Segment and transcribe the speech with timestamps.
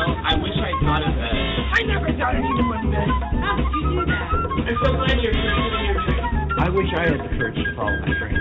[0.00, 1.34] Know, I wish I thought of that.
[1.72, 3.08] I never thought anyone would.
[3.40, 4.32] How did you do that?
[4.32, 6.58] I'm so glad you're pursuing your dream.
[6.58, 8.38] I wish I had the courage to follow my dreams.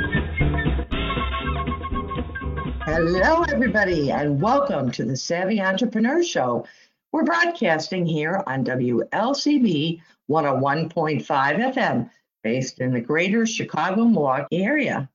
[2.85, 6.65] Hello, everybody, and welcome to the Savvy Entrepreneur Show.
[7.11, 12.09] We're broadcasting here on WLCB 101.5 FM,
[12.43, 15.09] based in the greater Chicago Milwaukee area.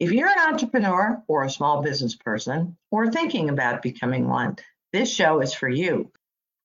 [0.00, 4.56] If you're an entrepreneur or a small business person or thinking about becoming one,
[4.92, 6.10] this show is for you.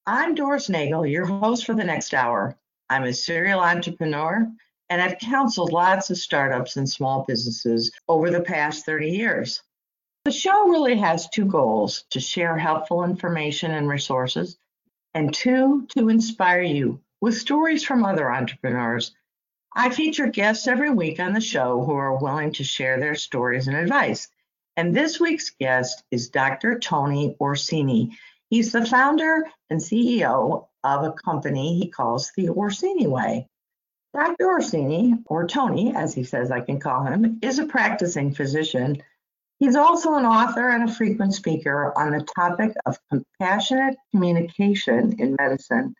[0.05, 2.57] I'm Doris Nagel, your host for the next hour.
[2.89, 4.47] I'm a serial entrepreneur
[4.89, 9.61] and I've counseled lots of startups and small businesses over the past 30 years.
[10.25, 14.57] The show really has two goals to share helpful information and resources,
[15.13, 19.13] and two, to inspire you with stories from other entrepreneurs.
[19.75, 23.67] I feature guests every week on the show who are willing to share their stories
[23.67, 24.29] and advice.
[24.75, 26.79] And this week's guest is Dr.
[26.79, 28.17] Tony Orsini.
[28.49, 33.47] He's the founder and CEO of a company he calls the Orsini Way.
[34.13, 34.47] Dr.
[34.47, 39.01] Orsini, or Tony, as he says I can call him, is a practicing physician.
[39.59, 45.35] He's also an author and a frequent speaker on the topic of compassionate communication in
[45.39, 45.95] medicine.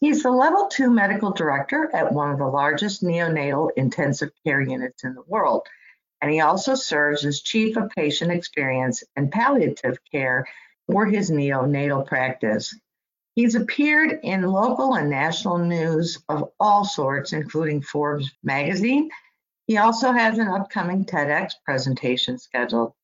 [0.00, 5.04] He's the level two medical director at one of the largest neonatal intensive care units
[5.04, 5.66] in the world.
[6.20, 10.46] And he also serves as chief of patient experience and palliative care
[10.86, 12.74] for his neonatal practice.
[13.34, 19.10] He's appeared in local and national news of all sorts, including Forbes magazine.
[19.68, 22.94] He also has an upcoming TEDx presentation scheduled.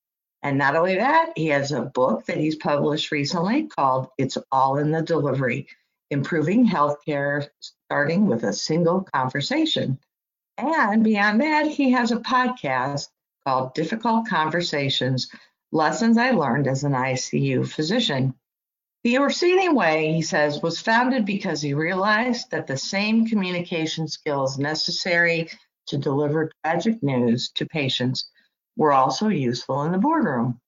[0.43, 4.79] And not only that, he has a book that he's published recently called It's All
[4.79, 5.69] in the Delivery
[6.11, 10.01] Improving Healthcare Starting with a Single Conversation.
[10.57, 13.09] And beyond that, he has a podcast
[13.45, 15.31] called Difficult Conversations
[15.73, 18.35] Lessons I Learned as an ICU Physician.
[19.03, 24.59] The Orsini Way, he says, was founded because he realized that the same communication skills
[24.59, 25.51] necessary
[25.89, 28.31] to deliver tragic news to patients
[28.77, 30.61] were also useful in the boardroom.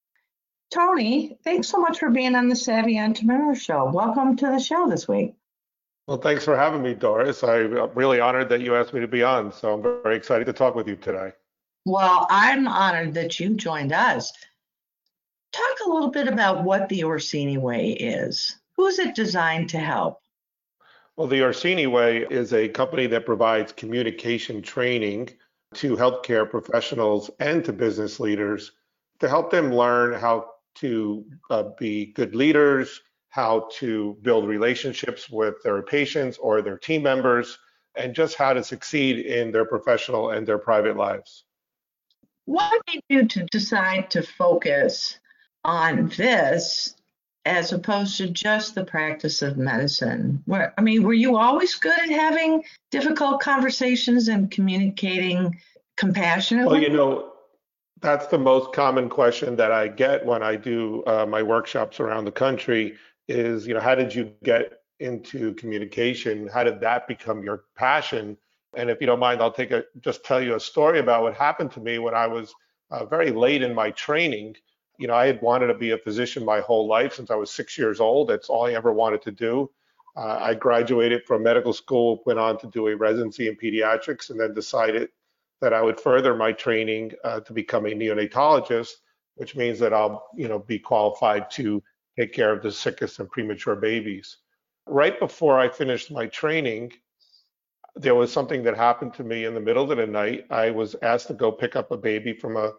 [0.70, 3.90] Tony, thanks so much for being on the Savvy Entrepreneur Show.
[3.92, 5.34] Welcome to the show this week.
[6.06, 7.42] Well, thanks for having me, Doris.
[7.42, 10.52] I'm really honored that you asked me to be on, so I'm very excited to
[10.52, 11.32] talk with you today.
[11.84, 14.32] Well, I'm honored that you joined us.
[15.52, 18.56] Talk a little bit about what the Orsini Way is.
[18.76, 20.20] Who is it designed to help?
[21.16, 25.30] Well, the Orsini Way is a company that provides communication training
[25.74, 28.72] to healthcare professionals and to business leaders
[29.20, 33.00] to help them learn how to uh, be good leaders,
[33.36, 37.58] how to build relationships with their patients or their team members,
[37.94, 41.44] and just how to succeed in their professional and their private lives.
[42.46, 45.18] What made you to decide to focus
[45.66, 46.94] on this
[47.44, 50.42] as opposed to just the practice of medicine?
[50.46, 55.60] Where, I mean, were you always good at having difficult conversations and communicating
[55.98, 56.80] compassionately?
[56.80, 57.32] Well, you know,
[58.00, 62.24] that's the most common question that I get when I do uh, my workshops around
[62.24, 62.96] the country
[63.28, 66.48] is, you know, how did you get into communication?
[66.48, 68.36] How did that become your passion?
[68.76, 71.34] And if you don't mind, I'll take a just tell you a story about what
[71.34, 72.54] happened to me when I was
[72.90, 74.56] uh, very late in my training.
[74.98, 77.50] You know, I had wanted to be a physician my whole life since I was
[77.50, 78.28] six years old.
[78.28, 79.70] That's all I ever wanted to do.
[80.16, 84.40] Uh, I graduated from medical school, went on to do a residency in pediatrics, and
[84.40, 85.10] then decided
[85.60, 88.92] that I would further my training uh, to become a neonatologist,
[89.34, 91.82] which means that I'll, you know, be qualified to
[92.18, 94.38] take care of the sickest and premature babies.
[94.86, 96.92] Right before I finished my training,
[97.94, 100.46] there was something that happened to me in the middle of the night.
[100.50, 102.72] I was asked to go pick up a baby from a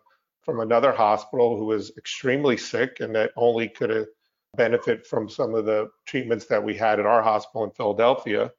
[0.43, 4.07] from another hospital who was extremely sick and that only could
[4.55, 8.49] benefit from some of the treatments that we had at our hospital in Philadelphia.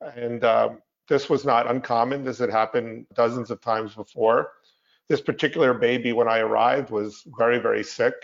[0.00, 2.24] And um, this was not uncommon.
[2.24, 4.52] This had happened dozens of times before.
[5.08, 8.14] This particular baby, when I arrived, was very, very sick.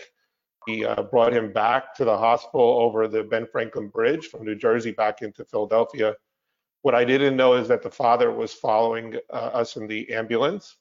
[0.67, 4.55] He uh, brought him back to the hospital over the Ben Franklin Bridge from New
[4.55, 6.15] Jersey back into Philadelphia.
[6.83, 10.77] What I didn't know is that the father was following uh, us in the ambulance.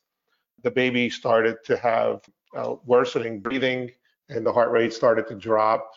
[0.63, 2.21] The baby started to have
[2.55, 3.91] uh, worsening breathing
[4.29, 5.91] and the heart rate started to drop.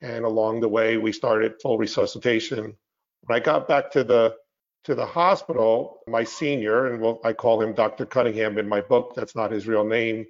[0.00, 2.76] And along the way, we started full resuscitation.
[3.22, 4.36] When I got back to the
[4.84, 8.06] to the hospital, my senior, and I call him Dr.
[8.06, 9.14] Cunningham in my book.
[9.16, 10.26] That's not his real name.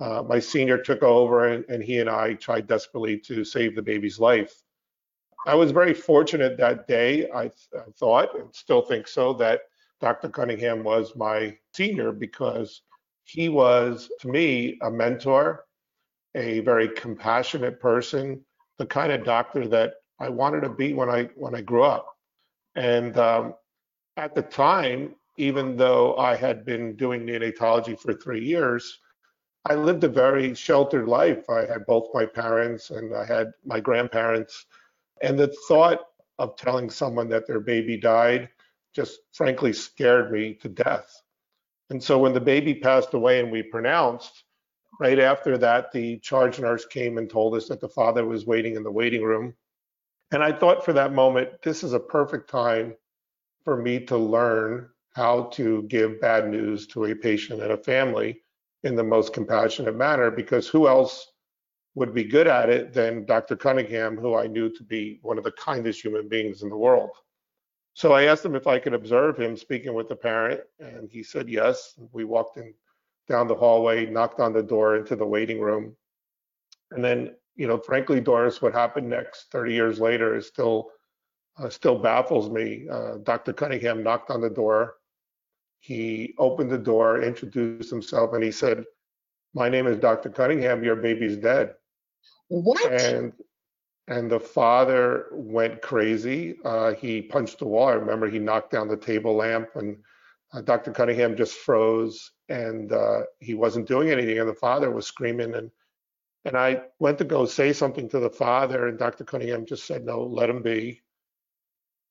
[0.00, 3.82] Uh, my senior took over, and, and he and I tried desperately to save the
[3.82, 4.54] baby's life.
[5.46, 7.28] I was very fortunate that day.
[7.30, 9.62] I, th- I thought, and still think so, that
[10.00, 10.28] Dr.
[10.28, 12.82] Cunningham was my senior because
[13.24, 15.64] he was, to me, a mentor,
[16.34, 18.44] a very compassionate person,
[18.78, 22.06] the kind of doctor that I wanted to be when I when I grew up.
[22.74, 23.54] And um,
[24.16, 28.98] at the time, even though I had been doing neonatology for three years,
[29.66, 31.48] I lived a very sheltered life.
[31.50, 34.66] I had both my parents and I had my grandparents.
[35.22, 36.00] And the thought
[36.38, 38.48] of telling someone that their baby died
[38.94, 41.22] just frankly scared me to death.
[41.90, 44.44] And so when the baby passed away and we pronounced,
[44.98, 48.76] right after that, the charge nurse came and told us that the father was waiting
[48.76, 49.54] in the waiting room.
[50.32, 52.94] And I thought for that moment, this is a perfect time
[53.64, 58.42] for me to learn how to give bad news to a patient and a family
[58.82, 61.32] in the most compassionate manner because who else
[61.94, 63.56] would be good at it than Dr.
[63.56, 67.10] Cunningham, who I knew to be one of the kindest human beings in the world.
[67.94, 71.22] So I asked him if I could observe him speaking with the parent, and he
[71.22, 71.98] said yes.
[72.12, 72.72] We walked in
[73.28, 75.96] down the hallway, knocked on the door into the waiting room.
[76.92, 80.90] And then, you know, frankly, Doris, what happened next 30 years later is still
[81.58, 82.86] uh, still baffles me.
[82.90, 83.52] Uh, Dr.
[83.52, 84.94] Cunningham knocked on the door.
[85.80, 88.84] He opened the door, introduced himself, and he said,
[89.54, 90.30] "My name is Dr.
[90.30, 90.84] Cunningham.
[90.84, 91.74] Your baby's dead."
[92.48, 92.92] What?
[92.92, 93.32] And
[94.08, 96.58] and the father went crazy.
[96.64, 97.88] Uh, he punched the wall.
[97.88, 99.96] I remember he knocked down the table lamp, and
[100.52, 100.90] uh, Dr.
[100.92, 104.38] Cunningham just froze, and uh, he wasn't doing anything.
[104.38, 105.70] And the father was screaming, and
[106.44, 109.24] and I went to go say something to the father, and Dr.
[109.24, 111.00] Cunningham just said, "No, let him be."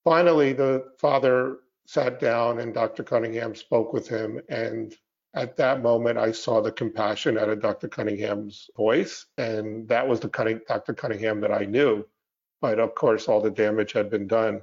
[0.03, 1.57] Finally, the father
[1.89, 3.03] sat down, and Dr.
[3.03, 4.95] Cunningham spoke with him, and
[5.33, 7.87] at that moment, I saw the compassion out of Dr.
[7.87, 10.93] Cunningham's voice, and that was the Cunning, Dr.
[10.93, 12.05] Cunningham that I knew.
[12.61, 14.61] But of course, all the damage had been done.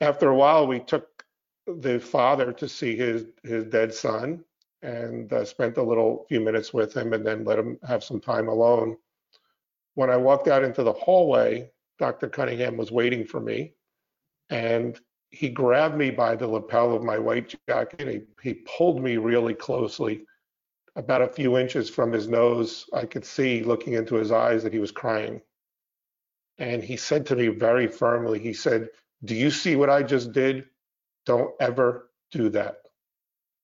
[0.00, 1.22] After a while, we took
[1.66, 4.42] the father to see his his dead son,
[4.80, 8.20] and uh, spent a little few minutes with him, and then let him have some
[8.20, 8.96] time alone.
[9.96, 12.30] When I walked out into the hallway, Dr.
[12.30, 13.74] Cunningham was waiting for me,
[14.48, 14.98] and
[15.32, 18.06] he grabbed me by the lapel of my white jacket.
[18.06, 20.26] He, he pulled me really closely.
[20.94, 24.74] About a few inches from his nose, I could see looking into his eyes that
[24.74, 25.40] he was crying.
[26.58, 28.90] And he said to me very firmly, he said,
[29.24, 30.66] Do you see what I just did?
[31.24, 32.76] Don't ever do that.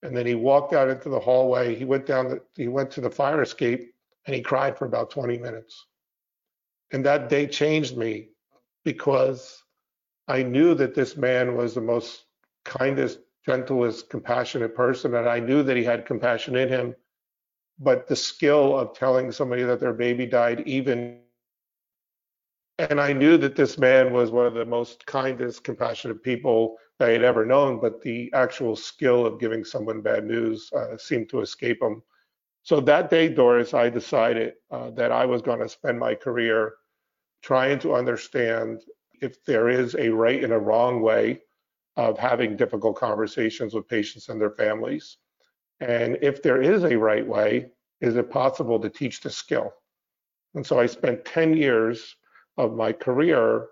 [0.02, 1.74] And then he walked out into the hallway.
[1.74, 3.92] He went down, the, he went to the fire escape
[4.24, 5.86] and he cried for about 20 minutes.
[6.92, 8.30] And that day changed me
[8.84, 9.62] because
[10.28, 12.26] I knew that this man was the most
[12.64, 16.94] kindest, gentlest, compassionate person, and I knew that he had compassion in him.
[17.78, 21.20] But the skill of telling somebody that their baby died, even,
[22.78, 27.10] and I knew that this man was one of the most kindest, compassionate people I
[27.10, 31.40] had ever known, but the actual skill of giving someone bad news uh, seemed to
[31.40, 32.02] escape him.
[32.64, 36.74] So that day, Doris, I decided uh, that I was going to spend my career
[37.42, 38.82] trying to understand
[39.20, 41.40] if there is a right and a wrong way
[41.96, 45.16] of having difficult conversations with patients and their families.
[45.80, 47.70] And if there is a right way,
[48.00, 49.72] is it possible to teach the skill?
[50.54, 52.16] And so I spent 10 years
[52.56, 53.66] of my career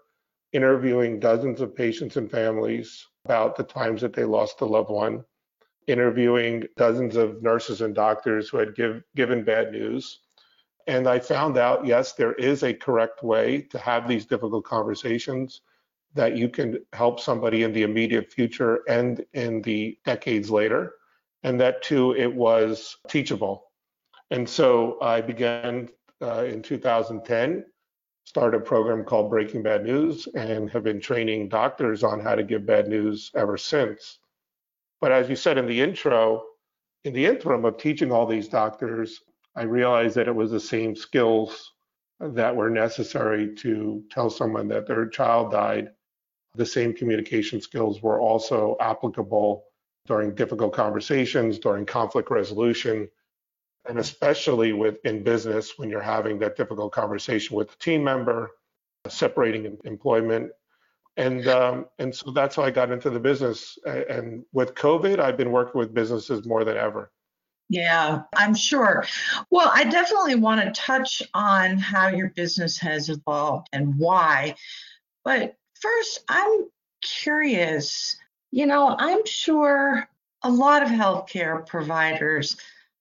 [0.53, 5.25] interviewing dozens of patients and families about the times that they lost a loved one,
[5.87, 10.21] interviewing dozens of nurses and doctors who had give, given bad news,
[10.87, 15.63] and I found out, yes, there is a correct way to have these difficult conversations
[16.15, 20.95] that you can help somebody in the immediate future and in the decades later.
[21.43, 23.65] And that too, it was teachable.
[24.31, 25.89] And so I began
[26.23, 27.65] uh, in 2010,
[28.25, 32.43] started a program called Breaking Bad News and have been training doctors on how to
[32.43, 34.19] give bad news ever since.
[35.01, 36.43] But as you said in the intro,
[37.05, 39.21] in the interim of teaching all these doctors,
[39.57, 41.73] I realized that it was the same skills
[42.21, 45.93] that were necessary to tell someone that their child died.
[46.55, 49.65] The same communication skills were also applicable
[50.07, 53.09] during difficult conversations, during conflict resolution,
[53.89, 58.51] and especially with in business when you're having that difficult conversation with a team member,
[59.09, 60.51] separating employment.
[61.17, 63.79] And um, and so that's how I got into the business.
[63.87, 67.11] And with COVID, I've been working with businesses more than ever
[67.69, 69.05] Yeah, I'm sure.
[69.51, 74.55] Well, I definitely want to touch on how your business has evolved and why.
[75.25, 76.67] But first, I'm
[77.03, 78.17] curious.
[78.53, 80.09] You know, I'm sure
[80.43, 82.57] a lot of healthcare providers,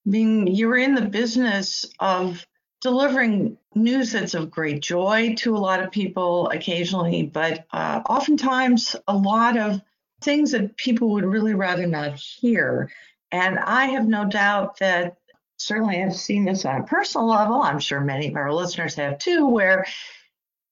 [0.06, 2.44] I mean, you're in the business of
[2.80, 8.96] delivering news that's of great joy to a lot of people occasionally, but uh, oftentimes
[9.08, 9.80] a lot of
[10.20, 12.90] things that people would really rather not hear.
[13.32, 15.16] And I have no doubt that
[15.58, 17.62] certainly I've seen this on a personal level.
[17.62, 19.86] I'm sure many of our listeners have too, where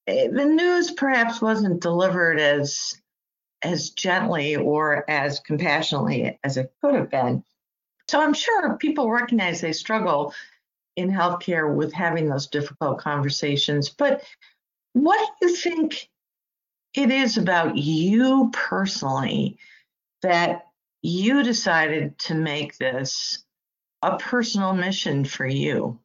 [0.07, 2.99] eh, the news perhaps wasn't delivered as
[3.61, 7.43] as gently or as compassionately as it could have been.
[8.07, 10.33] So I'm sure people recognize they struggle
[10.95, 13.89] in healthcare with having those difficult conversations.
[13.89, 14.23] But
[14.93, 16.09] what do you think
[16.93, 19.57] it is about you personally
[20.21, 20.67] that
[21.05, 23.43] you decided to make this
[24.01, 25.99] a personal mission for you?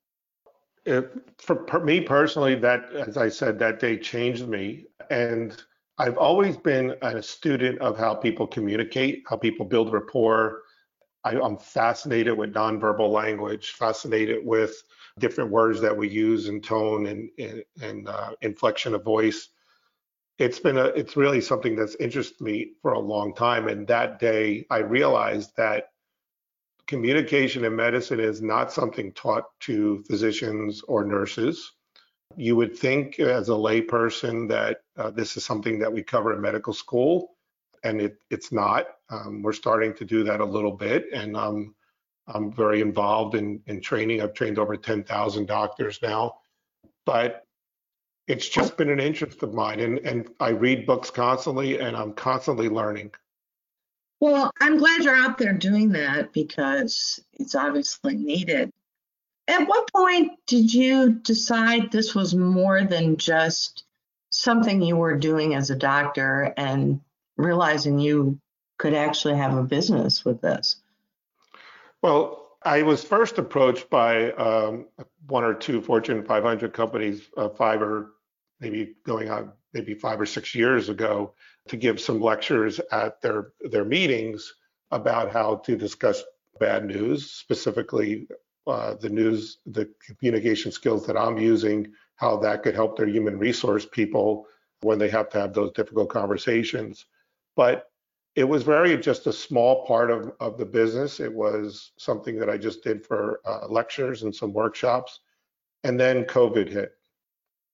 [0.85, 4.85] It, for per, me personally, that, as I said, that day changed me.
[5.11, 5.63] And
[5.99, 10.63] I've always been a student of how people communicate, how people build rapport.
[11.25, 14.83] I, am fascinated with nonverbal language, fascinated with
[15.19, 19.49] different words that we use in tone and, and, and uh, inflection of voice
[20.41, 23.69] it's been a it's really something that's interested me for a long time.
[23.69, 25.91] And that day i realized that
[26.87, 31.73] communication in medicine is not something taught to physicians or nurses.
[32.37, 36.41] You would think as a layperson that uh, this is something that we cover in
[36.41, 37.37] medical school
[37.85, 38.87] and it, it's not.
[39.11, 41.75] Um, we're starting to do that a little bit and um,
[42.29, 44.23] i'm very involved in, in training.
[44.23, 46.37] I've trained over 10000 doctors now.
[47.05, 47.45] But
[48.31, 52.13] it's just been an interest of mine and, and I read books constantly and I'm
[52.13, 53.11] constantly learning.
[54.21, 58.71] Well, I'm glad you're out there doing that because it's obviously needed.
[59.49, 63.83] At what point did you decide this was more than just
[64.31, 67.01] something you were doing as a doctor and
[67.37, 68.39] realizing you
[68.79, 70.77] could actually have a business with this?
[72.01, 74.87] Well, I was first approached by um,
[75.27, 78.13] one or two Fortune 500 companies, uh, five or
[78.61, 81.35] maybe going on maybe five or six years ago
[81.69, 84.55] to give some lectures at their their meetings
[84.91, 86.23] about how to discuss
[86.59, 88.29] bad news, specifically
[88.67, 93.39] uh, the news, the communication skills that I'm using, how that could help their human
[93.39, 94.47] resource people
[94.83, 97.07] when they have to have those difficult conversations.
[97.57, 97.91] But
[98.37, 101.21] it was very just a small part of, of the business.
[101.21, 105.21] It was something that I just did for uh, lectures and some workshops.
[105.83, 106.93] And then COVID hit.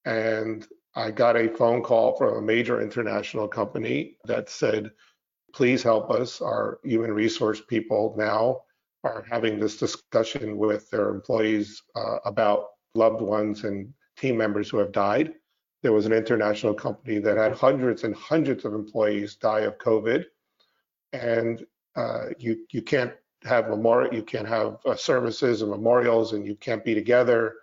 [0.07, 4.93] And I got a phone call from a major international company that said,
[5.53, 6.41] please help us.
[6.41, 8.63] Our human resource people now
[9.05, 14.79] are having this discussion with their employees uh, about loved ones and team members who
[14.79, 15.35] have died.
[15.83, 20.25] There was an international company that had hundreds and hundreds of employees die of COVID,
[21.13, 23.13] and uh, you you can't
[23.45, 27.55] have memorial, you can't have uh, services and memorials, and you can't be together.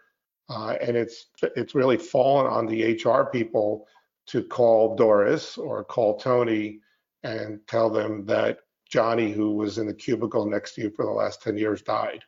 [0.54, 3.88] Uh, and it's it's really fallen on the HR people
[4.28, 6.80] to call Doris or call Tony
[7.24, 11.12] and tell them that Johnny, who was in the cubicle next to you for the
[11.12, 12.24] last 10 years, died.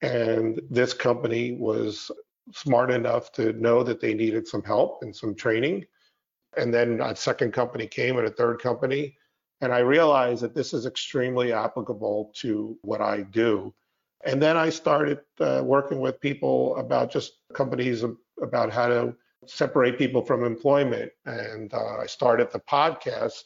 [0.00, 2.10] And this company was
[2.54, 5.84] smart enough to know that they needed some help and some training.
[6.56, 9.16] And then a second company came and a third company.
[9.60, 13.74] And I realized that this is extremely applicable to what I do.
[14.24, 18.04] And then I started uh, working with people about just companies
[18.42, 19.14] about how to
[19.46, 21.10] separate people from employment.
[21.26, 23.42] And uh, I started the podcast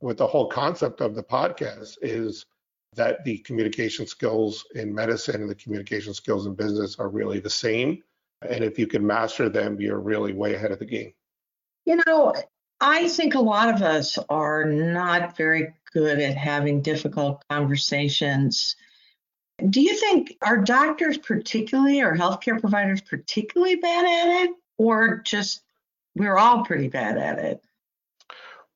[0.00, 2.46] with the whole concept of the podcast is
[2.94, 7.50] that the communication skills in medicine and the communication skills in business are really the
[7.50, 8.02] same.
[8.48, 11.12] And if you can master them, you're really way ahead of the game.
[11.84, 12.34] You know,
[12.80, 18.76] I think a lot of us are not very good at having difficult conversations
[19.70, 25.62] do you think are doctors particularly or healthcare providers particularly bad at it or just
[26.14, 27.60] we're all pretty bad at it?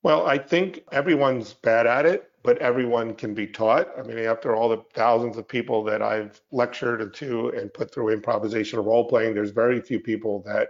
[0.02, 3.88] Well, I think everyone's bad at it, but everyone can be taught.
[3.98, 8.16] I mean, after all the thousands of people that I've lectured to and put through
[8.16, 10.68] improvisational role playing, there's very few people that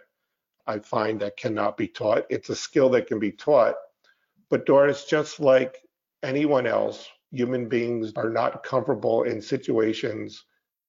[0.67, 2.27] I find that cannot be taught.
[2.31, 3.75] It's a skill that can be taught.
[4.49, 5.83] But Doris, just like
[6.23, 10.44] anyone else, human beings are not comfortable in situations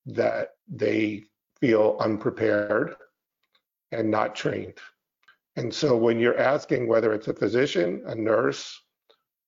[0.06, 1.24] that they
[1.60, 2.96] feel unprepared
[3.92, 4.78] and not trained.
[5.56, 8.80] And so when you're asking whether it's a physician, a nurse,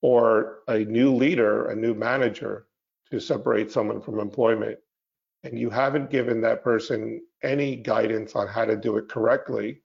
[0.01, 2.67] or a new leader, a new manager
[3.11, 4.77] to separate someone from employment,
[5.43, 9.81] and you haven't given that person any guidance on how to do it correctly,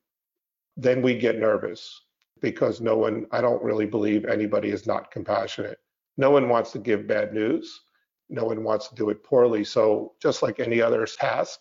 [0.76, 2.02] then we get nervous
[2.40, 5.78] because no one, I don't really believe anybody is not compassionate.
[6.16, 7.82] No one wants to give bad news.
[8.28, 9.64] No one wants to do it poorly.
[9.64, 11.60] So, just like any other task,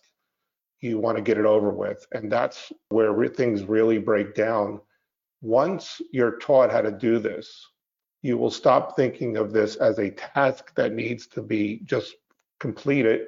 [0.81, 2.05] you want to get it over with.
[2.11, 4.79] And that's where re- things really break down.
[5.41, 7.65] Once you're taught how to do this,
[8.21, 12.15] you will stop thinking of this as a task that needs to be just
[12.59, 13.27] completed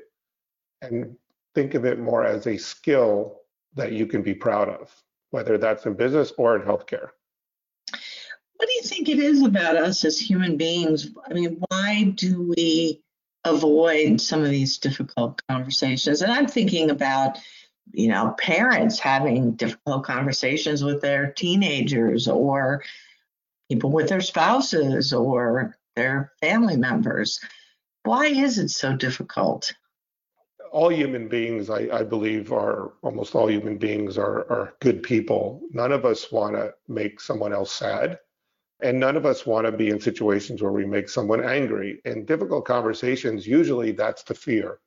[0.81, 1.15] and
[1.53, 3.41] think of it more as a skill
[3.75, 4.91] that you can be proud of,
[5.31, 7.09] whether that's in business or in healthcare.
[9.07, 11.09] It is about us as human beings?
[11.29, 13.01] I mean, why do we
[13.45, 16.21] avoid some of these difficult conversations?
[16.21, 17.37] And I'm thinking about,
[17.93, 22.83] you know, parents having difficult conversations with their teenagers or
[23.71, 27.39] people with their spouses or their family members.
[28.03, 29.73] Why is it so difficult?
[30.71, 35.61] all human beings, I, I, believe, are almost all human beings are, are good people.
[35.71, 38.19] None of us want to make someone else sad.
[38.79, 41.99] And none of us want to be in situations where we make someone angry.
[42.05, 44.79] In difficult conversations, usually that's the fear.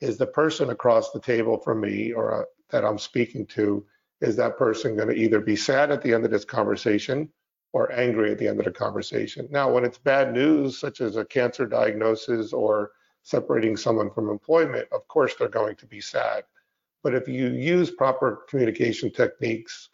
[0.00, 3.86] Is the person across the table from me or uh, that I'm speaking to,
[4.20, 7.28] is that person going to either be sad at the end of this conversation
[7.72, 9.46] or angry at the end of the conversation?
[9.50, 14.88] Now, when it's bad news, such as a cancer diagnosis or separating someone from employment,
[14.90, 16.44] of course they're going to be sad.
[17.02, 19.90] But if you use proper communication techniques,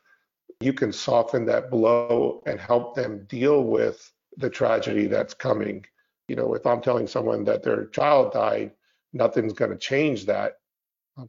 [0.62, 5.84] you can soften that blow and help them deal with the tragedy that's coming.
[6.28, 8.72] You know, if I'm telling someone that their child died,
[9.12, 10.54] nothing's going to change that.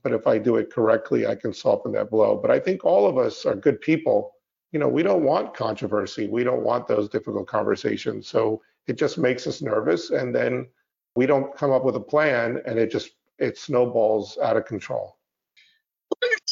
[0.01, 2.37] But if I do it correctly, I can soften that blow.
[2.37, 4.31] But I think all of us are good people.
[4.71, 6.27] You know, we don't want controversy.
[6.27, 8.27] We don't want those difficult conversations.
[8.27, 10.11] So it just makes us nervous.
[10.11, 10.67] And then
[11.15, 15.17] we don't come up with a plan and it just it snowballs out of control.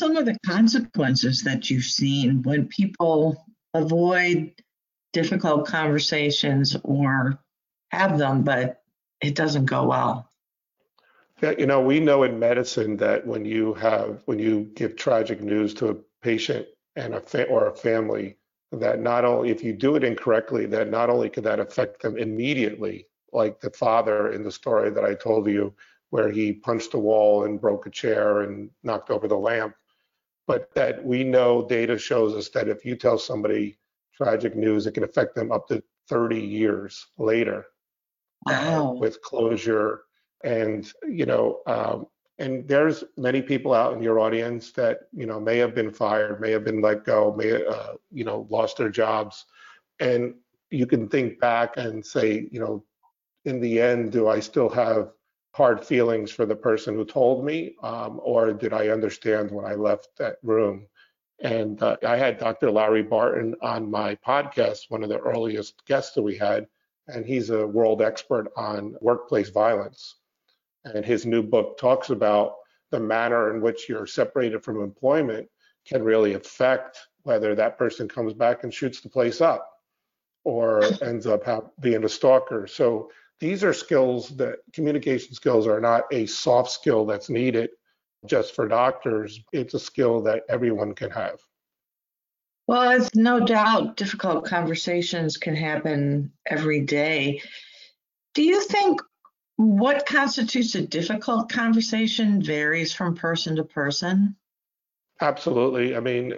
[0.01, 4.51] Some of the consequences that you've seen when people avoid
[5.13, 7.38] difficult conversations or
[7.91, 8.81] have them, but
[9.22, 10.27] it doesn't go well?
[11.44, 15.40] Yeah, you know, we know in medicine that when you have when you give tragic
[15.40, 18.37] news to a patient and a fa- or a family,
[18.72, 22.18] that not only if you do it incorrectly, that not only could that affect them
[22.18, 25.75] immediately, like the father in the story that I told you,
[26.09, 29.75] where he punched a wall and broke a chair and knocked over the lamp.
[30.48, 33.77] But that we know data shows us that if you tell somebody
[34.16, 37.66] tragic news, it can affect them up to 30 years later
[38.50, 38.90] uh, wow.
[38.90, 40.01] uh, with closure.
[40.44, 42.08] And, you know, um,
[42.40, 46.42] and there's many people out in your audience that, you know, may have been fired,
[46.42, 49.46] may have been let go, may, uh, you know, lost their jobs.
[50.00, 50.34] And
[50.72, 52.84] you can think back and say, you know,
[53.46, 55.12] in the end, do I still have
[55.53, 59.75] hard feelings for the person who told me, um, or did I understand when I
[59.75, 60.87] left that room?
[61.42, 62.72] And uh, I had Dr.
[62.72, 66.68] Larry Barton on my podcast, one of the earliest guests that we had,
[67.07, 70.16] and he's a world expert on workplace violence.
[70.85, 72.55] And his new book talks about
[72.92, 75.50] the manner in which you're separated from employment
[75.85, 79.68] can really affect whether that person comes back and shoots the place up
[80.44, 81.44] or ends up
[81.79, 82.68] being a stalker.
[82.68, 83.11] So
[83.42, 87.72] these are skills that communication skills are not a soft skill that's needed
[88.27, 89.42] just for doctors.
[89.51, 91.40] It's a skill that everyone can have.
[92.68, 97.42] Well, it's no doubt difficult conversations can happen every day.
[98.36, 99.01] Do you think
[99.56, 104.36] what constitutes a difficult conversation varies from person to person?
[105.20, 105.96] Absolutely.
[105.96, 106.34] I mean,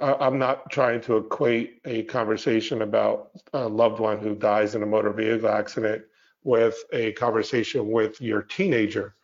[0.00, 4.86] I'm not trying to equate a conversation about a loved one who dies in a
[4.86, 6.04] motor vehicle accident
[6.48, 9.14] with a conversation with your teenager.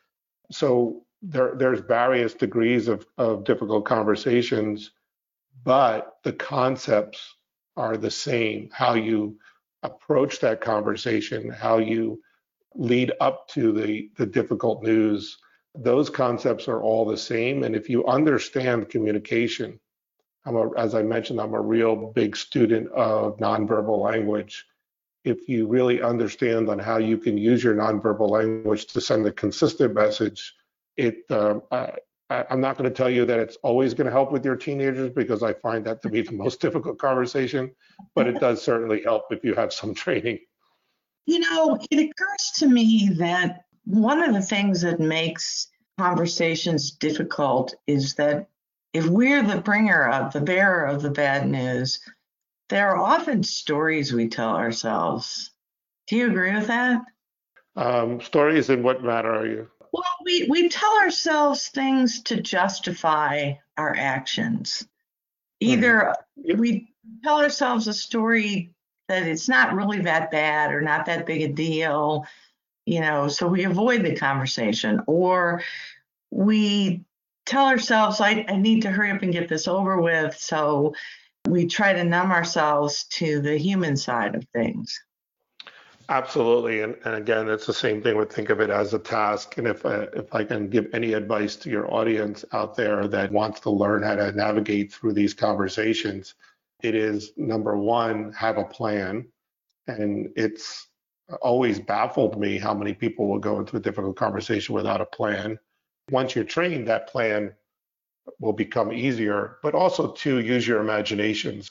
[0.53, 4.91] So there, there's various degrees of, of difficult conversations,
[5.65, 7.37] but the concepts
[7.79, 8.69] are the same.
[8.75, 9.39] How you
[9.83, 12.21] approach that conversation, how you
[12.75, 15.39] lead up to the, the difficult news,
[15.75, 17.63] those concepts are all the same.
[17.63, 19.81] And if you understand communication,
[20.45, 24.67] I'm a, as I mentioned, I'm a real big student of nonverbal language
[25.25, 29.33] if you really understand on how you can use your nonverbal language to send a
[29.33, 30.55] consistent message,
[30.97, 31.59] it uh,
[32.31, 34.57] I, I'm not going to tell you that it's always going to help with your
[34.57, 37.71] teenagers because I find that to be the most difficult conversation,
[38.15, 40.39] but it does certainly help if you have some training.
[41.27, 47.75] You know, it occurs to me that one of the things that makes conversations difficult
[47.87, 48.49] is that
[48.93, 51.99] if we're the bringer of the bearer of the bad news,
[52.75, 55.53] there are often stories we tell ourselves.
[56.09, 57.03] Do you agree with that?
[57.77, 59.71] Um, stories in what matter are you?
[59.93, 64.89] Well, we, we tell ourselves things to justify our actions.
[65.61, 66.59] Either Yep.
[66.59, 66.89] we
[67.23, 68.75] tell ourselves a story
[69.07, 72.27] that it's not really that bad or not that big a deal,
[72.87, 75.63] you know, so we avoid the conversation, or
[76.33, 77.05] we
[77.47, 80.37] tell ourselves, I, I need to hurry up and get this over with.
[80.37, 80.95] So
[81.49, 84.99] we try to numb ourselves to the human side of things.
[86.09, 88.17] Absolutely, and, and again, it's the same thing.
[88.17, 89.57] Would think of it as a task.
[89.57, 93.33] And if I, if I can give any advice to your audience out there that
[93.33, 96.35] wants to learn how to navigate through these conversations,
[96.83, 99.27] it is number one, have a plan.
[99.87, 100.89] And it's
[101.41, 105.59] always baffled me how many people will go into a difficult conversation without a plan.
[106.11, 107.55] Once you're trained, that plan
[108.41, 109.59] will become easier.
[109.63, 111.71] But also to use your imaginations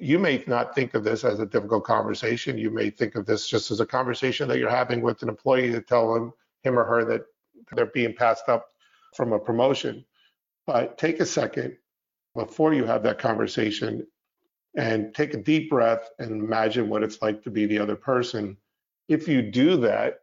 [0.00, 2.58] you may not think of this as a difficult conversation.
[2.58, 5.72] You may think of this just as a conversation that you're having with an employee
[5.72, 7.22] to tell him, him or her that
[7.72, 8.68] they're being passed up
[9.14, 10.04] from a promotion.
[10.66, 11.76] But take a second
[12.34, 14.06] before you have that conversation
[14.76, 18.56] and take a deep breath and imagine what it's like to be the other person.
[19.08, 20.20] If you do that,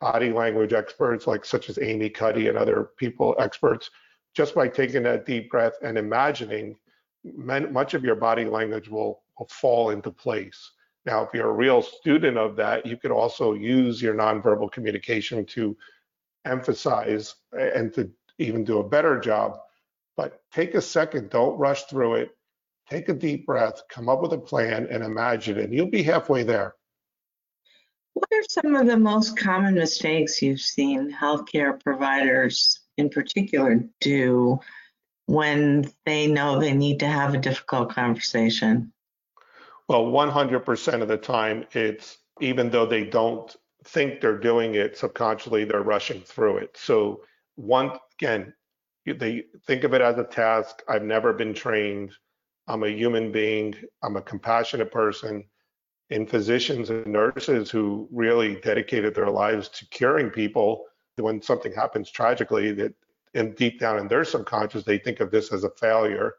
[0.00, 3.90] body language experts like such as Amy Cuddy and other people experts,
[4.36, 6.76] just by taking that deep breath and imagining
[7.24, 10.72] much of your body language will, will fall into place.
[11.06, 15.46] Now, if you're a real student of that, you could also use your nonverbal communication
[15.46, 15.76] to
[16.44, 19.58] emphasize and to even do a better job.
[20.16, 22.30] But take a second, don't rush through it.
[22.90, 25.72] Take a deep breath, come up with a plan and imagine it.
[25.72, 26.74] You'll be halfway there.
[28.12, 34.58] What are some of the most common mistakes you've seen healthcare providers in particular do
[35.26, 38.92] when they know they need to have a difficult conversation?
[39.88, 43.54] Well, 100% of the time, it's even though they don't
[43.84, 46.76] think they're doing it subconsciously, they're rushing through it.
[46.76, 47.22] So,
[47.54, 48.52] one, again,
[49.06, 50.82] they think of it as a task.
[50.88, 52.12] I've never been trained.
[52.66, 53.74] I'm a human being.
[54.02, 55.44] I'm a compassionate person.
[56.10, 60.84] And physicians and nurses who really dedicated their lives to curing people
[61.16, 62.94] when something happens tragically that
[63.34, 66.34] and deep down in their subconscious, they think of this as a failure.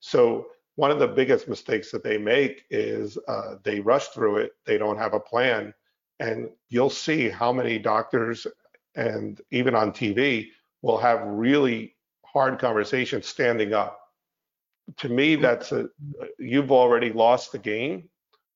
[0.00, 4.52] So one of the biggest mistakes that they make is uh, they rush through it.
[4.66, 5.72] They don't have a plan,
[6.20, 8.46] and you'll see how many doctors
[8.94, 10.48] and even on TV
[10.82, 13.98] will have really hard conversations standing up.
[14.98, 15.88] To me, that's a
[16.38, 18.08] you've already lost the game.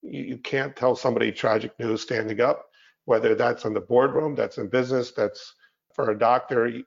[0.02, 2.66] You, you can't tell somebody tragic news standing up,
[3.06, 5.54] whether that's in the boardroom, that's in business, that's
[5.96, 6.82] for a doctor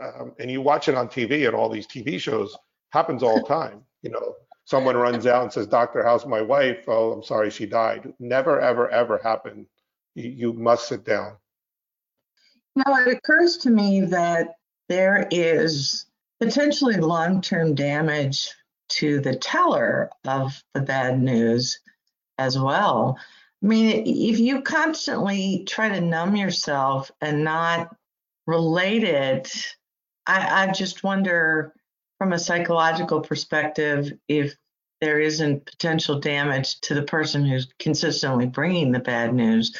[0.00, 2.56] um, and you watch it on TV and all these TV shows
[2.90, 3.82] happens all the time.
[4.02, 7.66] You know, someone runs out and says, "Doctor, how's my wife?" Oh, I'm sorry, she
[7.66, 8.12] died.
[8.18, 9.66] Never, ever, ever happened.
[10.14, 11.36] You, you must sit down.
[12.76, 14.54] Now it occurs to me that
[14.88, 16.06] there is
[16.38, 18.48] potentially long-term damage
[18.88, 21.80] to the teller of the bad news
[22.38, 23.18] as well.
[23.62, 27.94] I mean, if you constantly try to numb yourself and not
[28.46, 29.52] relate it
[30.26, 31.74] I, I just wonder
[32.18, 34.54] from a psychological perspective if
[35.00, 39.74] there isn't potential damage to the person who's consistently bringing the bad news.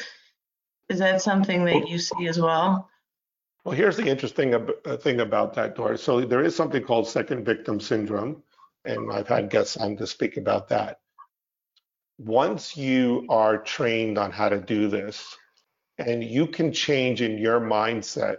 [0.89, 2.89] Is that something that you see as well?
[3.63, 6.03] Well, here's the interesting uh, thing about that, Doris.
[6.03, 8.41] So there is something called second victim syndrome,
[8.83, 10.99] and I've had guests on to speak about that.
[12.17, 15.37] Once you are trained on how to do this,
[15.99, 18.37] and you can change in your mindset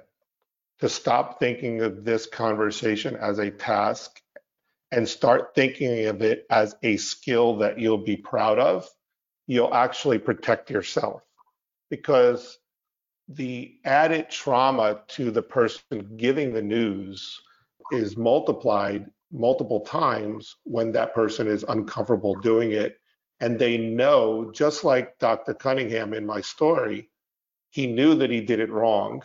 [0.83, 4.21] to stop thinking of this conversation as a task
[4.91, 8.91] and start thinking of it as a skill that you'll be proud of,
[9.47, 11.23] you'll actually protect yourself
[11.89, 12.59] because
[13.29, 17.41] the added trauma to the person giving the news
[17.93, 22.99] is multiplied multiple times when that person is uncomfortable doing it.
[23.39, 25.55] And they know, just like Dr.
[25.55, 27.09] Cunningham in my story,
[27.71, 29.23] he knew that he did it wrong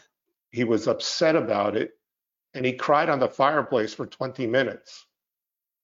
[0.52, 1.92] he was upset about it
[2.54, 5.06] and he cried on the fireplace for 20 minutes.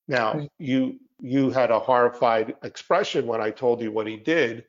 [0.07, 4.65] Now, you you had a horrified expression when I told you what he did,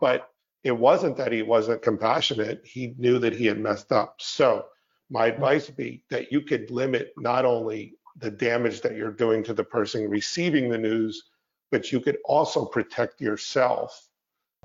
[0.00, 0.30] but
[0.64, 2.62] it wasn't that he wasn't compassionate.
[2.64, 4.16] He knew that he had messed up.
[4.18, 4.66] So,
[5.10, 9.42] my advice would be that you could limit not only the damage that you're doing
[9.44, 11.22] to the person receiving the news,
[11.70, 14.08] but you could also protect yourself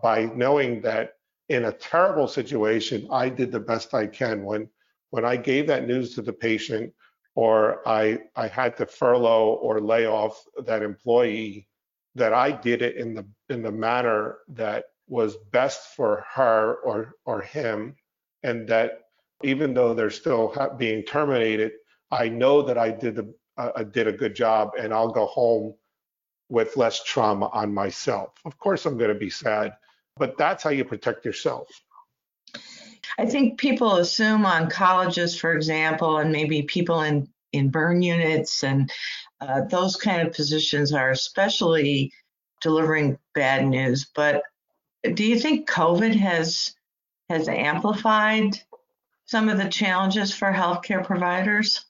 [0.02, 1.14] by knowing that
[1.54, 4.44] in a terrible situation, I did the best I can.
[4.44, 4.70] When
[5.12, 6.94] when I gave that news to the patient,
[7.36, 11.68] or I I had to furlough or lay off that employee,
[12.16, 17.16] that I did it in the in the manner that was best for her or
[17.26, 17.96] or him,
[18.42, 19.02] and that
[19.44, 21.74] even though they're still being terminated,
[22.10, 25.28] I know that I did the uh, I did a good job, and I'll go
[25.28, 25.76] home
[26.50, 28.34] with less trauma on myself.
[28.46, 29.74] Of course, I'm going to be sad,
[30.18, 31.68] but that's how you protect yourself.
[33.18, 38.92] I think people assume oncologists, for example, and maybe people in, in burn units and
[39.42, 42.12] uh, those kind of positions are especially
[42.62, 44.10] delivering bad news.
[44.16, 44.44] But
[45.14, 46.74] do you think COVID has
[47.30, 48.60] has amplified
[49.26, 51.86] some of the challenges for healthcare providers?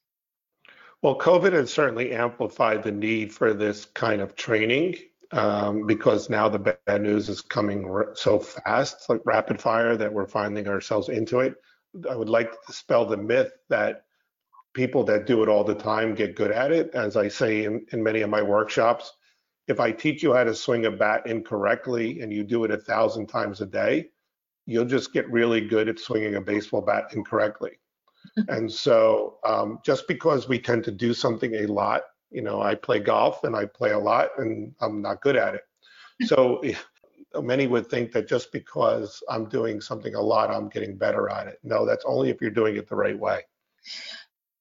[1.01, 4.95] Well, COVID has certainly amplified the need for this kind of training
[5.33, 10.27] um, because now the bad news is coming so fast, like rapid fire, that we're
[10.27, 11.55] finding ourselves into it.
[12.09, 14.05] I would like to dispel the myth that
[14.73, 16.91] people that do it all the time get good at it.
[16.93, 19.11] As I say in, in many of my workshops,
[19.67, 22.77] if I teach you how to swing a bat incorrectly and you do it a
[22.77, 24.09] thousand times a day,
[24.65, 27.71] you'll just get really good at swinging a baseball bat incorrectly.
[28.49, 32.75] and so um, just because we tend to do something a lot you know, I
[32.75, 35.61] play golf and I play a lot and I'm not good at it.
[36.27, 36.61] So
[37.41, 41.47] many would think that just because I'm doing something a lot, I'm getting better at
[41.47, 41.59] it.
[41.63, 43.41] No, that's only if you're doing it the right way.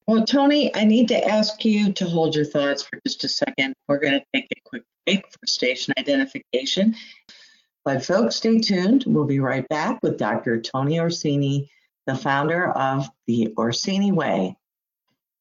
[0.07, 3.75] Well, Tony, I need to ask you to hold your thoughts for just a second.
[3.87, 6.97] We're going to take a quick break for station identification.
[7.85, 9.05] But folks, stay tuned.
[9.07, 10.61] We'll be right back with Dr.
[10.61, 11.71] Tony Orsini,
[12.07, 14.57] the founder of the Orsini Way.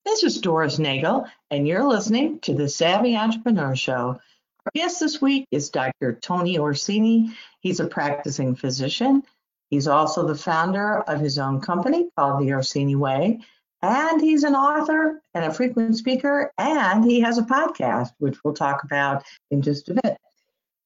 [0.04, 4.20] This is Doris Nagel, and you're listening to the Savvy Entrepreneur Show.
[4.66, 6.14] Our guest this week is Dr.
[6.14, 7.36] Tony Orsini.
[7.60, 9.22] He's a practicing physician.
[9.70, 13.42] He's also the founder of his own company called The Orsini Way.
[13.84, 18.56] And he's an author and a frequent speaker, and he has a podcast, which we'll
[18.56, 20.18] talk about in just a bit.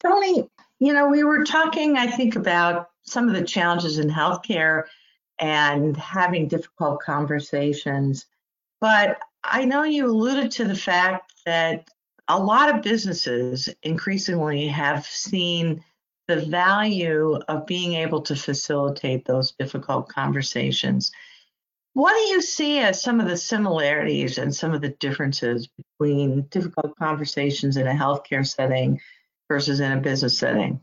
[0.01, 0.49] Tony,
[0.79, 4.83] you know, we were talking, I think, about some of the challenges in healthcare
[5.39, 8.25] and having difficult conversations
[8.85, 11.89] but I know you alluded to the fact that
[12.27, 15.83] a lot of businesses increasingly have seen
[16.27, 21.11] the value of being able to facilitate those difficult conversations.
[21.93, 26.43] What do you see as some of the similarities and some of the differences between
[26.51, 29.01] difficult conversations in a healthcare setting
[29.47, 30.79] versus in a business setting?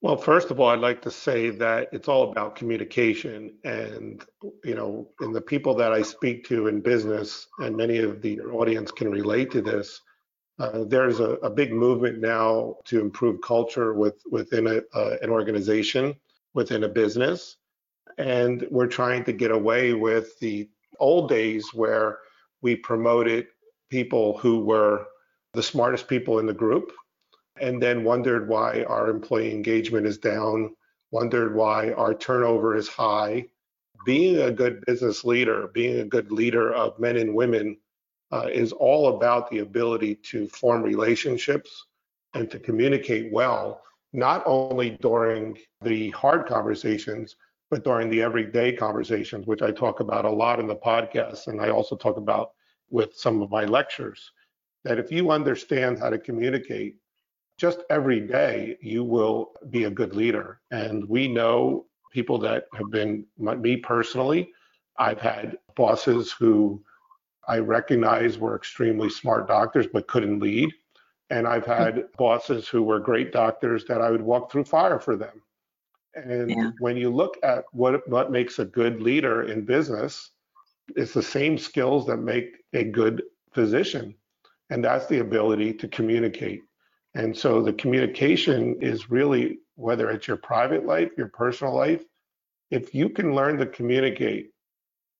[0.00, 3.54] Well, first of all, I'd like to say that it's all about communication.
[3.64, 4.24] And,
[4.64, 8.40] you know, in the people that I speak to in business, and many of the
[8.40, 10.00] audience can relate to this,
[10.60, 15.30] uh, there's a, a, big movement now to improve culture with, within a, uh, an
[15.30, 16.14] organization,
[16.54, 17.56] within a business.
[18.18, 22.18] And we're trying to get away with the old days where
[22.60, 23.46] we promoted
[23.88, 25.06] people who were
[25.54, 26.92] the smartest people in the group
[27.60, 30.74] and then wondered why our employee engagement is down,
[31.10, 33.46] wondered why our turnover is high.
[34.04, 37.78] Being a good business leader, being a good leader of men and women,
[38.30, 41.86] uh, is all about the ability to form relationships
[42.34, 47.36] and to communicate well, not only during the hard conversations,
[47.70, 51.48] but during the everyday conversations, which I talk about a lot in the podcast.
[51.48, 52.52] And I also talk about
[52.90, 54.30] with some of my lectures.
[54.84, 56.96] That if you understand how to communicate,
[57.58, 60.60] just every day you will be a good leader.
[60.70, 64.52] And we know people that have been, me personally,
[64.96, 66.82] I've had bosses who
[67.46, 70.72] I recognize were extremely smart doctors but couldn't lead.
[71.30, 71.72] And I've hmm.
[71.72, 75.42] had bosses who were great doctors that I would walk through fire for them.
[76.14, 76.70] And yeah.
[76.78, 80.30] when you look at what what makes a good leader in business,
[80.96, 84.14] it's the same skills that make a good physician.
[84.70, 86.62] And that's the ability to communicate
[87.18, 92.04] and so the communication is really whether it's your private life, your personal life,
[92.70, 94.50] if you can learn to communicate,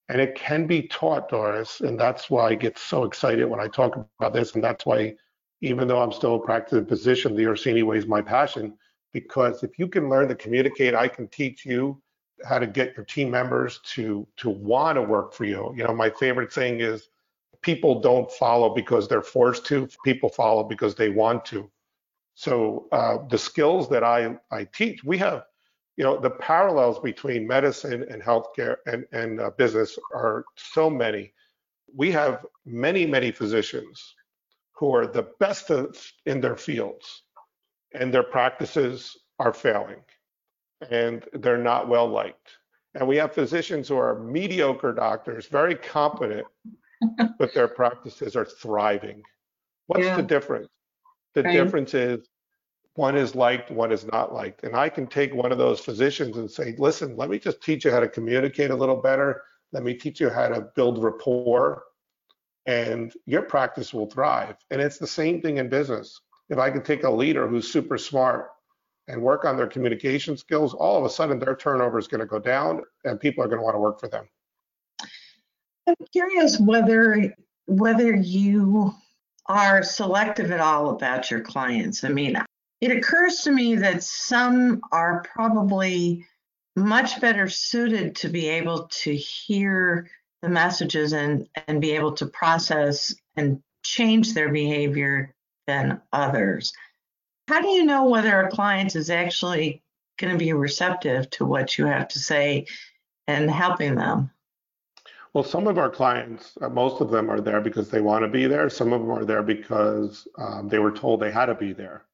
[0.09, 3.67] and it can be taught, Doris, and that's why I get so excited when I
[3.67, 4.55] talk about this.
[4.55, 5.17] And that's why,
[5.61, 8.79] even though I'm still a practicing physician, the Orsini way is my passion.
[9.13, 12.01] Because if you can learn to communicate, I can teach you
[12.49, 15.75] how to get your team members to to want to work for you.
[15.77, 17.09] You know, my favorite saying is
[17.61, 21.69] people don't follow because they're forced to, people follow because they want to.
[22.39, 25.43] So uh, the skills that I, I teach, we have,
[25.97, 31.33] you know, the parallels between medicine and healthcare and, and uh, business are so many.
[31.97, 34.15] We have many, many physicians
[34.77, 35.73] who are the best
[36.27, 37.25] in their fields
[37.93, 40.05] and their practices are failing
[40.93, 42.51] and they're not well liked.
[42.95, 46.47] And we have physicians who are mediocre doctors, very competent,
[47.41, 49.25] but their practices are thriving.
[49.89, 50.15] What's yeah.
[50.15, 50.69] the difference?
[51.35, 51.53] The right.
[51.53, 52.29] difference is
[52.95, 54.65] one is liked, one is not liked.
[54.65, 57.85] And I can take one of those physicians and say, listen, let me just teach
[57.85, 59.43] you how to communicate a little better.
[59.73, 61.85] Let me teach you how to build rapport,
[62.67, 64.57] and your practice will thrive.
[64.71, 66.21] And it's the same thing in business.
[66.49, 68.49] If I can take a leader who's super smart
[69.07, 72.27] and work on their communication skills, all of a sudden their turnover is going to
[72.27, 74.27] go down and people are going to want to work for them.
[75.87, 77.35] I'm curious whether
[77.67, 78.95] whether you
[79.49, 82.05] are selective at all about your clients.
[82.05, 82.37] I mean,
[82.81, 86.27] it occurs to me that some are probably
[86.77, 90.09] much better suited to be able to hear
[90.43, 95.35] the messages and and be able to process and change their behavior
[95.67, 96.73] than others.
[97.49, 99.83] How do you know whether a client is actually
[100.19, 102.67] going to be receptive to what you have to say
[103.27, 104.31] and helping them?
[105.35, 108.29] Well, some of our clients, uh, most of them are there because they want to
[108.29, 108.71] be there.
[108.71, 112.07] Some of them are there because um, they were told they had to be there.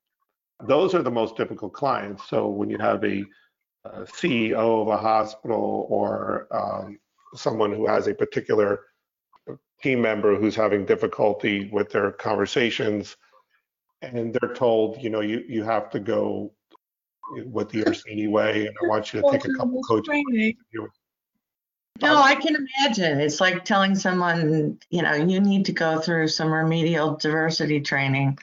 [0.65, 2.29] Those are the most difficult clients.
[2.29, 3.25] So when you have a,
[3.85, 6.99] a CEO of a hospital or um,
[7.35, 8.81] someone who has a particular
[9.83, 13.17] team member who's having difficulty with their conversations,
[14.03, 16.53] and they're told, you know, you you have to go
[17.47, 20.57] with the Orsini way, and I want you to take a couple coaching.
[22.03, 23.21] No, I can imagine.
[23.21, 28.39] It's like telling someone, you know, you need to go through some remedial diversity training.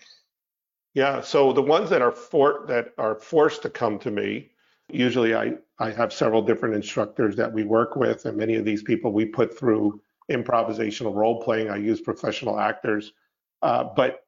[0.93, 4.51] Yeah, so the ones that are for that are forced to come to me,
[4.89, 8.83] usually I I have several different instructors that we work with, and many of these
[8.83, 11.69] people we put through improvisational role playing.
[11.69, 13.11] I use professional actors,
[13.61, 14.25] uh, but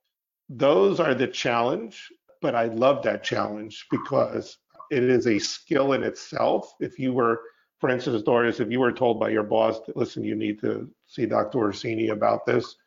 [0.50, 2.12] those are the challenge.
[2.42, 4.58] But I love that challenge because
[4.92, 6.74] it is a skill in itself.
[6.82, 7.40] If you were
[7.84, 10.90] for instance, Doris, if you were told by your boss, that, listen, you need to
[11.06, 11.58] see Dr.
[11.58, 12.78] Orsini about this,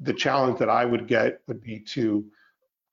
[0.00, 2.24] the challenge that I would get would be to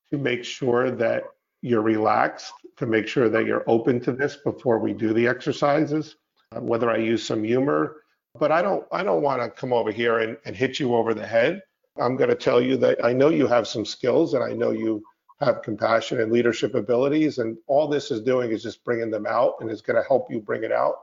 [0.10, 1.24] to make sure that
[1.62, 6.18] you're relaxed, to make sure that you're open to this before we do the exercises.
[6.54, 8.02] Uh, whether I use some humor,
[8.38, 11.14] but I don't I don't want to come over here and, and hit you over
[11.14, 11.62] the head.
[11.98, 14.72] I'm going to tell you that I know you have some skills and I know
[14.72, 15.02] you
[15.40, 19.54] have compassion and leadership abilities, and all this is doing is just bringing them out
[19.62, 20.96] and is going to help you bring it out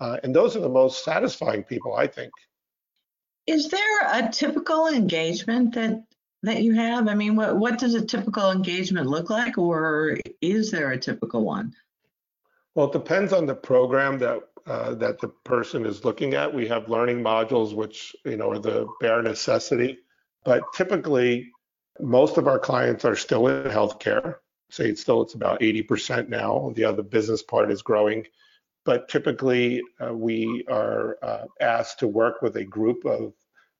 [0.00, 2.32] uh, and those are the most satisfying people, I think.
[3.46, 6.04] Is there a typical engagement that
[6.42, 7.08] that you have?
[7.08, 11.44] I mean, what what does a typical engagement look like, or is there a typical
[11.44, 11.74] one?
[12.74, 16.52] Well, it depends on the program that uh, that the person is looking at.
[16.52, 19.98] We have learning modules, which you know are the bare necessity,
[20.44, 21.50] but typically
[21.98, 24.36] most of our clients are still in healthcare.
[24.70, 26.72] Say it's still it's about 80% now.
[26.76, 28.26] The other business part is growing
[28.90, 33.32] but typically uh, we are uh, asked to work with a group of,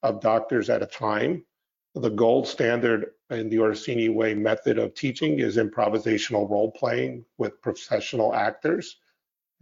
[0.03, 1.43] of doctors at a time.
[1.95, 7.61] The gold standard in the Orsini Way method of teaching is improvisational role playing with
[7.61, 8.95] professional actors.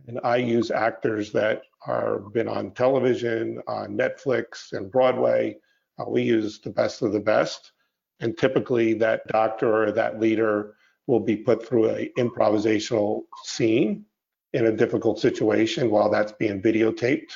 [0.06, 5.58] And I use actors that are been on television, on Netflix and Broadway.
[5.98, 7.72] Uh, we use the best of the best.
[8.20, 10.76] And typically that doctor or that leader
[11.08, 14.06] will be put through an improvisational scene
[14.54, 17.32] in a difficult situation while that's being videotaped.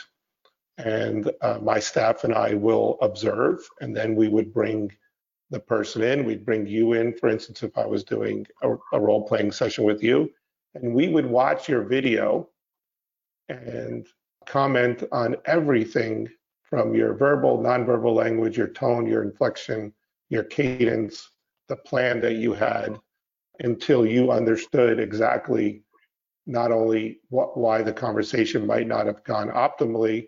[0.78, 4.92] And uh, my staff and I will observe, and then we would bring
[5.52, 6.26] the person in.
[6.26, 9.84] We'd bring you in, for instance, if I was doing a, a role playing session
[9.84, 10.32] with you,
[10.74, 12.50] and we would watch your video
[13.50, 14.08] and
[14.48, 16.28] comment on everything
[16.64, 19.94] from your verbal, nonverbal language, your tone, your inflection,
[20.30, 21.30] your cadence,
[21.68, 23.00] the plan that you had
[23.60, 25.83] until you understood exactly
[26.46, 30.28] not only what, why the conversation might not have gone optimally,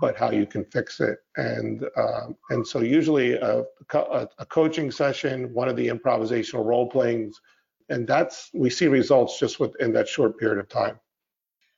[0.00, 1.18] but how you can fix it.
[1.36, 6.88] And um, and so usually a, a, a, coaching session, one of the improvisational role
[6.90, 7.40] playings,
[7.88, 10.98] and that's we see results just within that short period of time.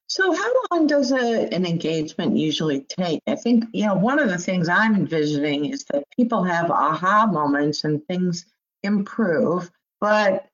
[0.08, 3.20] So how long does a, an engagement usually take?
[3.26, 7.26] I think you know one of the things I'm envisioning is that people have aha
[7.26, 8.46] moments and things
[8.82, 10.46] improve, but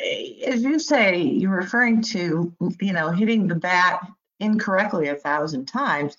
[0.00, 4.06] as you say, you're referring to, you know, hitting the bat
[4.40, 6.16] incorrectly a thousand times.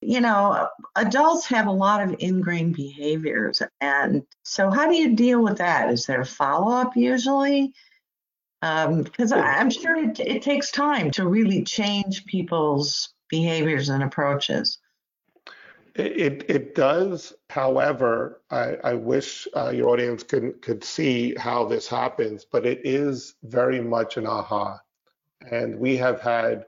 [0.00, 3.62] You know, adults have a lot of ingrained behaviors.
[3.80, 5.90] And so, how do you deal with that?
[5.90, 7.74] Is there a follow up usually?
[8.60, 14.78] Because um, I'm sure it, it takes time to really change people's behaviors and approaches.
[15.94, 17.32] It, it does.
[17.48, 22.80] However, I, I wish uh, your audience could, could see how this happens, but it
[22.84, 24.80] is very much an aha.
[25.50, 26.64] And we have had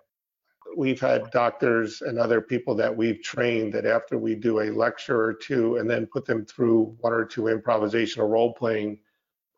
[0.77, 5.23] we've had doctors and other people that we've trained that after we do a lecture
[5.23, 8.99] or two and then put them through one or two improvisational role playing,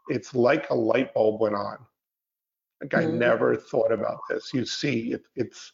[0.09, 1.79] it's like a light bulb went on.
[2.83, 3.15] Like I Mhm.
[3.19, 4.53] never thought about this.
[4.53, 5.73] You see, it, it's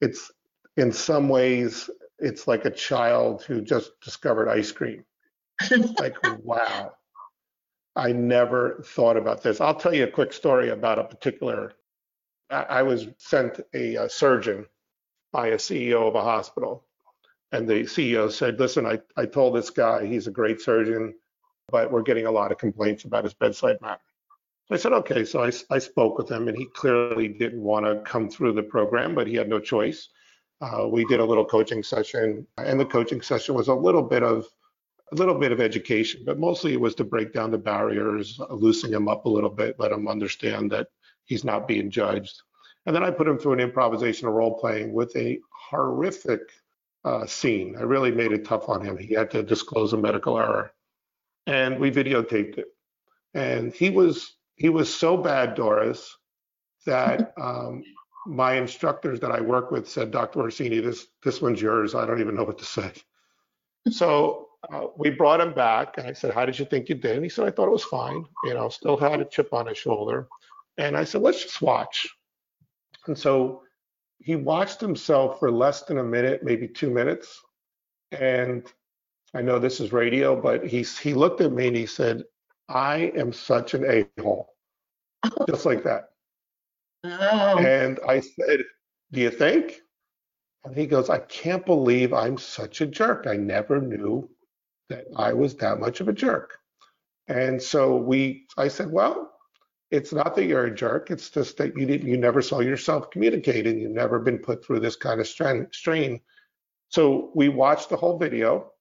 [0.00, 0.30] it's
[0.76, 5.04] in some ways it's like a child who just discovered ice cream.
[5.98, 6.92] Like wow,
[7.94, 9.60] I never thought about this.
[9.60, 11.72] I'll tell you a quick story about a particular.
[12.50, 14.66] I, I was sent a, uh surgeon
[15.32, 16.84] by a CEO of a hospital,
[17.52, 21.14] and the CEO said, "Listen, I I told this guy he's a great surgeon,
[21.68, 24.00] but we're getting a lot of complaints about his bedside manner."
[24.70, 25.24] I said, okay.
[25.24, 28.62] So I, I spoke with him, and he clearly didn't want to come through the
[28.64, 30.08] program, but he had no choice.
[30.60, 34.22] Uh, we did a little coaching session, and the coaching session was a little bit
[34.22, 34.46] of
[35.12, 38.92] a little bit of education, but mostly it was to break down the barriers, loosen
[38.92, 40.88] him up a little bit, let him understand that
[41.24, 42.42] he's not being judged.
[42.86, 45.38] And then I put him through an improvisational role playing with a
[45.70, 46.40] horrific
[47.04, 47.76] uh, scene.
[47.78, 48.96] I really made it tough on him.
[48.96, 50.72] He had to disclose a medical error,
[51.46, 52.66] and we videotaped it.
[53.34, 56.16] And he was he was so bad, Doris,
[56.86, 57.84] that um,
[58.26, 60.40] my instructors that I work with said, Dr.
[60.40, 61.94] Orsini, this this one's yours.
[61.94, 62.92] I don't even know what to say.
[63.88, 67.14] So uh, we brought him back, and I said, "How did you think you did?"
[67.14, 68.24] And he said, "I thought it was fine.
[68.42, 70.26] You know, still had a chip on his shoulder."
[70.76, 72.08] And I said, "Let's just watch."
[73.06, 73.62] And so
[74.18, 77.40] he watched himself for less than a minute, maybe two minutes,
[78.10, 78.66] and
[79.34, 82.24] I know this is radio, but he he looked at me and he said,
[82.68, 84.48] "I am such an a-hole,"
[85.48, 86.08] just like that.
[87.06, 88.60] Oh, And I said,
[89.12, 89.80] Do you think?
[90.64, 93.26] And he goes, I can't believe I'm such a jerk.
[93.26, 94.28] I never knew
[94.88, 96.58] that I was that much of a jerk.
[97.28, 99.32] And so we, I said, Well,
[99.90, 101.10] it's not that you're a jerk.
[101.10, 103.78] It's just that you didn't, you never saw yourself communicating.
[103.78, 105.68] You've never been put through this kind of strain.
[105.72, 106.20] strain.
[106.88, 108.72] So we watched the whole video.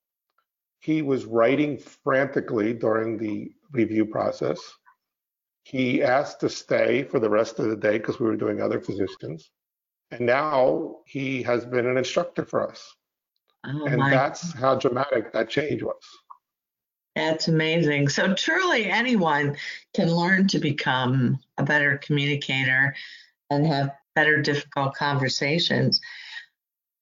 [0.79, 4.59] He was writing frantically during the review process.
[5.65, 8.79] He asked to stay for the rest of the day because we were doing other
[8.79, 9.49] physicians.
[10.11, 12.95] And now he has been an instructor for us.
[13.65, 16.03] oh and that's how dramatic that change was.
[17.15, 18.09] that's amazing.
[18.09, 19.57] So truly anyone
[19.95, 22.95] can learn to become a better communicator
[23.49, 25.99] and have better difficult conversations.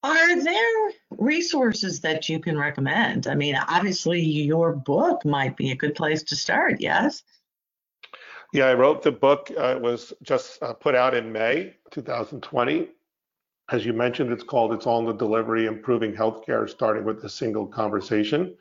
[0.04, 3.28] Are there resources that you can recommend?
[3.28, 7.24] I mean, obviously your book might be a good place to start, yes?
[8.54, 9.50] Yeah, I wrote the book.
[9.58, 12.88] Uh, it was just uh, put out in May 2020.
[13.72, 17.30] As you mentioned, it's called It's All in the Delivery Improving Healthcare, starting with a
[17.30, 18.56] single conversation.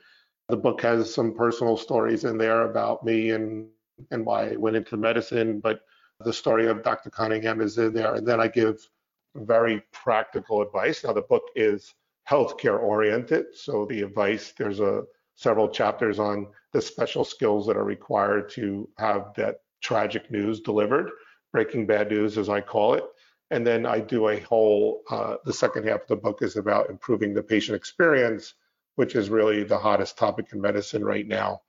[0.49, 3.67] The book has some personal stories in there about me and,
[4.09, 5.81] and why I went into medicine, but
[6.21, 7.11] the story of Dr.
[7.11, 8.15] Cunningham is in there.
[8.15, 8.89] And then I give
[9.35, 11.03] very practical advice.
[11.03, 11.93] Now, the book is
[12.27, 13.55] healthcare oriented.
[13.55, 15.03] So the advice, there's a
[15.35, 21.11] several chapters on the special skills that are required to have that tragic news delivered,
[21.51, 23.03] breaking bad news, as I call it.
[23.51, 26.89] And then I do a whole, uh, the second half of the book is about
[26.89, 28.55] improving the patient experience,
[28.95, 31.61] which is really the hottest topic in medicine right now.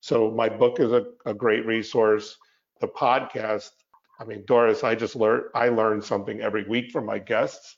[0.00, 2.36] So my book is a, a great resource.
[2.80, 3.70] The podcast,
[4.18, 7.76] I mean, Doris, I just learned, I learn something every week from my guests.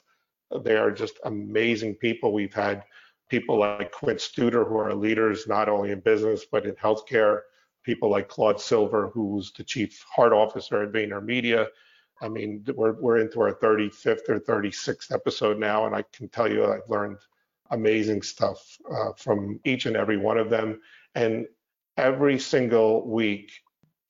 [0.65, 2.33] They are just amazing people.
[2.33, 2.85] We've had
[3.29, 7.41] people like Quint Studer, who are leaders not only in business, but in healthcare
[7.83, 11.67] people like Claude Silver, who's the chief heart officer at VaynerMedia.
[12.21, 16.51] I mean, we're, we're into our 35th or 36th episode now, and I can tell
[16.51, 17.19] you I've learned
[17.71, 20.81] amazing stuff uh, from each and every one of them.
[21.15, 21.47] And
[21.97, 23.53] every single week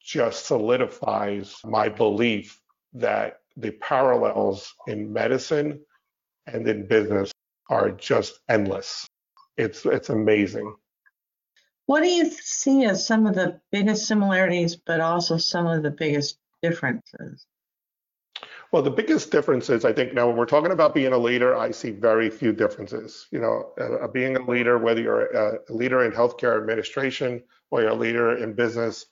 [0.00, 2.60] just solidifies my belief
[2.94, 5.80] that the parallels in medicine
[6.46, 7.32] and in business
[7.70, 9.06] are just endless.
[9.56, 10.74] It's it's amazing.
[11.86, 15.90] What do you see as some of the biggest similarities, but also some of the
[15.90, 17.46] biggest differences?
[18.70, 21.54] Well, the biggest difference is, I think now when we're talking about being a leader,
[21.54, 23.26] I see very few differences.
[23.30, 27.90] You know, uh, being a leader, whether you're a, leader in healthcare administration or you're
[27.90, 29.06] a leader in business,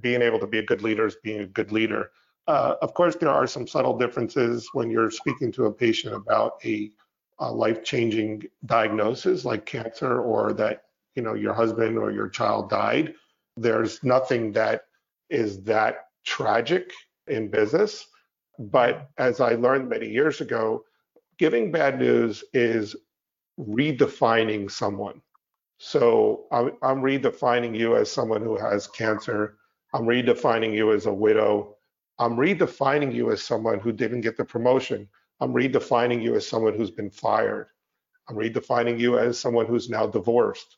[0.00, 2.10] being able to be a good leader is being a good leader.
[2.46, 6.52] Uh, of course, there are some subtle differences when you're speaking to a patient about
[6.64, 6.90] a,
[7.40, 10.84] a life-changing diagnosis like cancer or that
[11.18, 13.14] you know your husband or your child died.
[13.58, 14.82] There's nothing that
[15.30, 16.92] is that tragic
[17.28, 18.06] in business
[18.60, 20.84] but as I learned many years ago,
[21.38, 22.96] giving bad news is
[23.60, 25.22] redefining someone.
[25.78, 29.58] So I'm, I'm, redefining you as someone who has cancer.
[29.94, 31.76] I'm redefining you as a widow.
[32.20, 35.08] I'm redefining you as someone who didn't get the promotion.
[35.40, 37.68] I'm redefining you as someone who's been fired.
[38.28, 40.77] I'm redefining you as someone who's now divorced.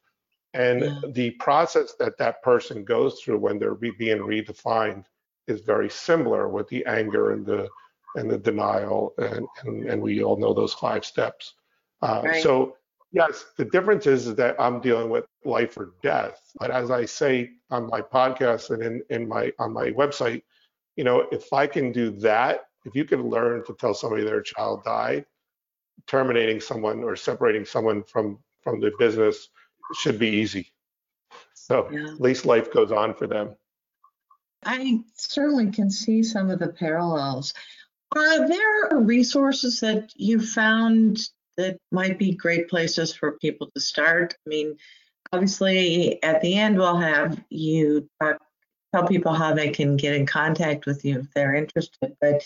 [0.54, 1.00] And Yeah.
[1.12, 5.04] the process that that person goes through when they're re- being redefined
[5.46, 7.68] is very similar with the anger and the
[8.16, 11.54] and the denial, and and, and we all know those five steps.
[12.02, 12.42] Uh, Right.
[12.42, 12.76] So
[13.12, 16.40] yes, the difference is, is that I'm dealing with life or death.
[16.58, 20.42] But as I say on my podcast and in, in my on my website,
[20.96, 24.42] you know, if I can do that, if you can learn to tell somebody their
[24.42, 25.26] child died,
[26.06, 29.48] terminating someone or separating someone from from the business
[29.96, 30.72] should be easy.
[31.54, 32.08] So Yeah.
[32.08, 33.56] at least life goes on for them.
[34.64, 37.54] I certainly can see some of the parallels.
[38.16, 41.20] Are there resources that you found
[41.56, 44.34] that might be great places for people to start?
[44.46, 44.76] I mean,
[45.32, 48.42] obviously, at the end, we'll have you talk,
[48.92, 52.16] tell people how they can get in contact with you if they're interested.
[52.20, 52.42] But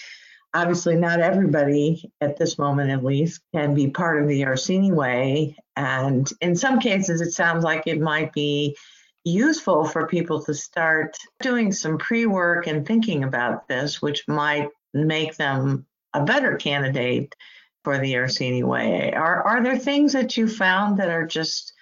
[0.54, 5.56] obviously, not everybody, at this moment at least, can be part of the Orsini Way.
[5.76, 8.76] And in some cases, it sounds like it might be
[9.24, 14.68] useful for people to start doing some pre work and thinking about this, which might
[14.92, 17.34] make them a better candidate
[17.82, 19.12] for the Orsini way.
[19.12, 21.72] Are, are there things that you found that are just,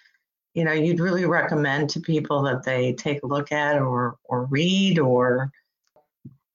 [0.55, 4.47] you know, you'd really recommend to people that they take a look at or, or
[4.47, 5.53] read or?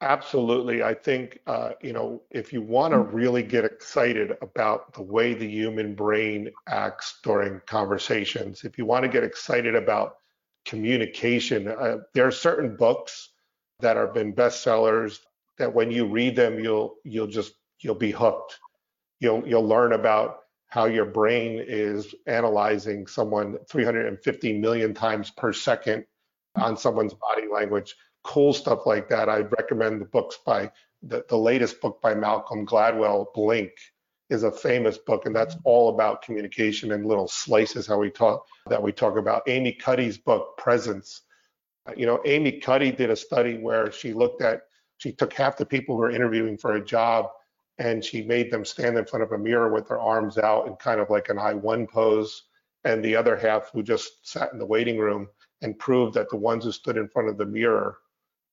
[0.01, 0.83] Absolutely.
[0.83, 5.33] I think, uh, you know, if you want to really get excited about the way
[5.33, 10.17] the human brain acts during conversations, if you want to get excited about
[10.65, 13.31] communication, uh, there are certain books
[13.79, 15.19] that have been bestsellers
[15.57, 18.59] that when you read them, you'll you'll just you'll be hooked.
[19.19, 26.05] You'll you'll learn about how your brain is analyzing someone 350 million times per second
[26.55, 27.95] on someone's body language
[28.27, 30.71] cool stuff like that, I'd recommend the books by
[31.01, 33.71] the, the latest book by Malcolm Gladwell, Blink,
[34.29, 38.45] is a famous book, and that's all about communication and little slices how we talk
[38.69, 39.43] that we talk about.
[39.47, 41.21] Amy Cuddy's book, Presence.
[41.87, 44.63] Uh, You know, Amy Cuddy did a study where she looked at,
[44.97, 47.29] she took half the people who were interviewing for a job
[47.77, 50.75] and she made them stand in front of a mirror with their arms out in
[50.75, 52.43] kind of like an I one pose,
[52.83, 55.27] and the other half who just sat in the waiting room
[55.61, 57.97] and proved that the ones who stood in front of the mirror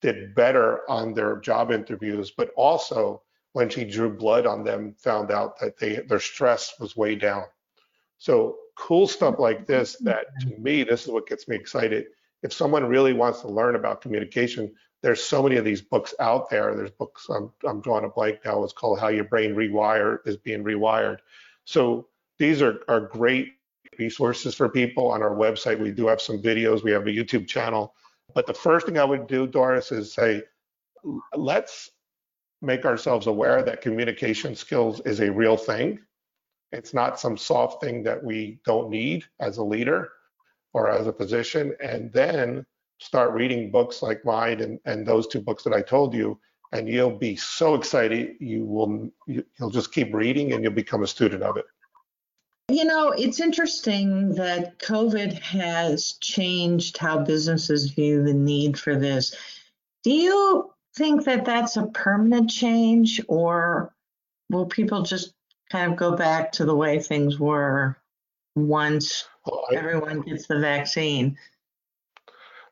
[0.04, 3.22] did better on their job interviews, but also
[3.54, 7.44] when she drew blood on them, found out that they their stress was way down.
[8.18, 12.08] So cool stuff like this that to me, this is what gets me excited.
[12.42, 16.50] If someone really wants to learn about communication, there's so many of these books out
[16.50, 16.74] there.
[16.74, 18.62] There's books I'm, I'm drawing a blank now.
[18.62, 21.18] It's called How Your Brain Rewire is Being Rewired.
[21.64, 23.52] So these are, are great
[23.98, 25.78] resources for people on our website.
[25.78, 26.82] We do have some videos.
[26.82, 27.94] We have a YouTube channel.
[28.34, 30.42] But the first thing I would do, Doris, is say,
[31.34, 31.90] let's
[32.62, 36.00] make ourselves aware that communication skills is a real thing.
[36.72, 40.10] It's not some soft thing that we don't need as a leader
[40.72, 41.74] or as a position.
[41.82, 42.64] And then
[42.98, 46.40] start reading books like mine and, and those two books that I told you,
[46.72, 48.36] and you'll be so excited.
[48.40, 51.66] You will you, you'll just keep reading and you'll become a student of it.
[52.68, 59.34] You know, it's interesting that COVID has changed how businesses view the need for this.
[60.02, 63.94] Do you think that that's a permanent change, or
[64.48, 65.34] will people just
[65.70, 67.98] kind of go back to the way things were
[68.54, 71.36] once Well, I- everyone gets the vaccine?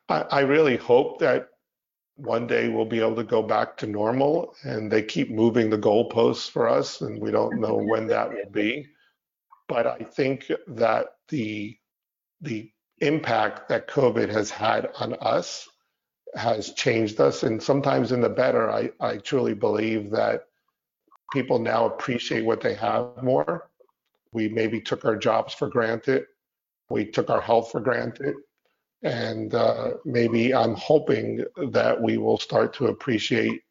[0.09, 1.51] I, I really hope that
[2.17, 5.79] one day we'll be able to go back to normal and they keep moving the
[5.79, 8.87] goalposts for us and we don't know when that will be.
[9.69, 11.77] But I think that the
[12.41, 15.69] the impact that COVID has had on us
[16.35, 18.71] has changed us and sometimes in the better.
[18.71, 20.47] I, I truly believe that
[21.33, 23.71] people now appreciate what they have more.
[24.33, 26.25] We maybe took our jobs for granted.
[26.91, 28.35] We took our health for granted
[29.03, 33.63] and uh, maybe I'm hoping that we will start to appreciate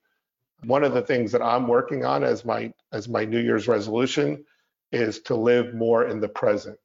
[0.65, 4.43] one of the things that I'm working on as my as my New Year's resolution
[4.91, 6.77] is to live more in the present.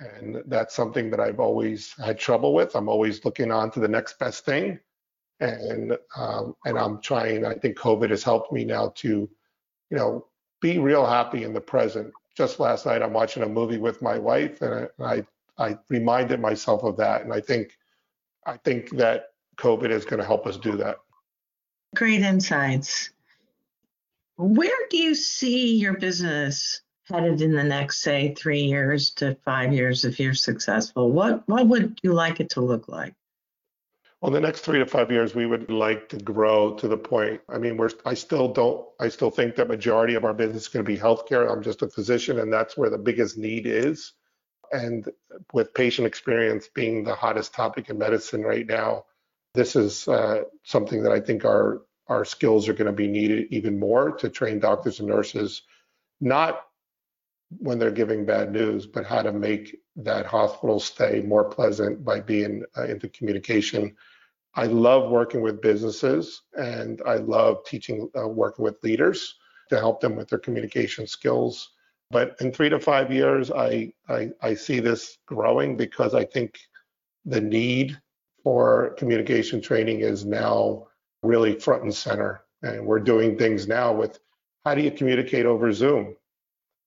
[0.00, 2.74] And that's something that I've always had trouble with.
[2.74, 4.78] I'm always looking on to the next best thing.
[5.40, 10.26] And um, and I'm trying, I think COVID has helped me now to, you know,
[10.60, 12.12] be real happy in the present.
[12.36, 15.24] Just last night I'm watching a movie with my wife and I, I
[15.60, 17.76] I reminded myself of that, and I think
[18.46, 19.26] I think that
[19.58, 20.96] COVID is going to help us do that.
[21.94, 23.10] Great insights.
[24.36, 26.80] Where do you see your business
[27.10, 31.10] headed in the next, say, three years to five years if you're successful?
[31.10, 33.14] What what would you like it to look like?
[34.20, 37.40] Well, the next three to five years, we would like to grow to the point.
[37.48, 40.68] I mean, we're I still don't I still think that majority of our business is
[40.68, 41.50] going to be healthcare.
[41.50, 44.12] I'm just a physician, and that's where the biggest need is.
[44.72, 45.08] And
[45.52, 49.04] with patient experience being the hottest topic in medicine right now,
[49.54, 53.46] this is uh, something that I think our our skills are going to be needed
[53.50, 55.62] even more to train doctors and nurses,
[56.20, 56.66] not
[57.58, 62.20] when they're giving bad news, but how to make that hospital stay more pleasant by
[62.20, 63.94] being uh, into communication.
[64.54, 69.36] I love working with businesses and I love teaching, uh, working with leaders
[69.68, 71.70] to help them with their communication skills.
[72.10, 76.58] But in three to five years, I, I, I see this growing because I think
[77.24, 78.00] the need
[78.42, 80.88] for communication training is now
[81.22, 82.42] really front and center.
[82.62, 84.18] And we're doing things now with
[84.64, 86.16] how do you communicate over Zoom?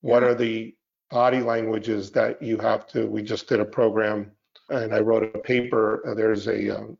[0.04, 0.76] What are the
[1.10, 3.08] body languages that you have to?
[3.08, 4.32] We just did a program
[4.70, 6.06] and I wrote a paper.
[6.06, 6.97] Uh, there's a, um,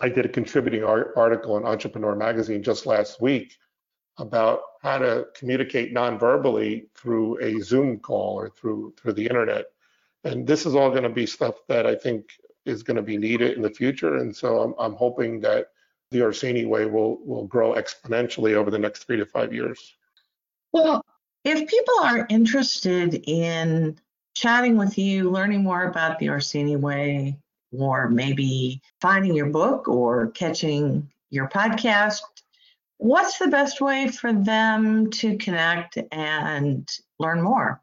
[0.00, 3.58] I did a contributing art, article in Entrepreneur Magazine just last week
[4.16, 9.66] about how to communicate non-verbally through a Zoom call or through through the internet.
[10.24, 12.30] And this is all going to be stuff that I think
[12.64, 14.16] is going to be needed in the future.
[14.16, 15.66] And so I'm, I'm hoping that
[16.10, 19.94] the Orsini way will will grow exponentially over the next three to five years.
[20.72, 21.04] Well,
[21.44, 23.98] if people are interested in
[24.34, 27.36] chatting with you, learning more about the Orsini way,
[27.72, 32.20] or maybe finding your book or catching your podcast,
[32.98, 36.88] what's the best way for them to connect and
[37.18, 37.80] learn more?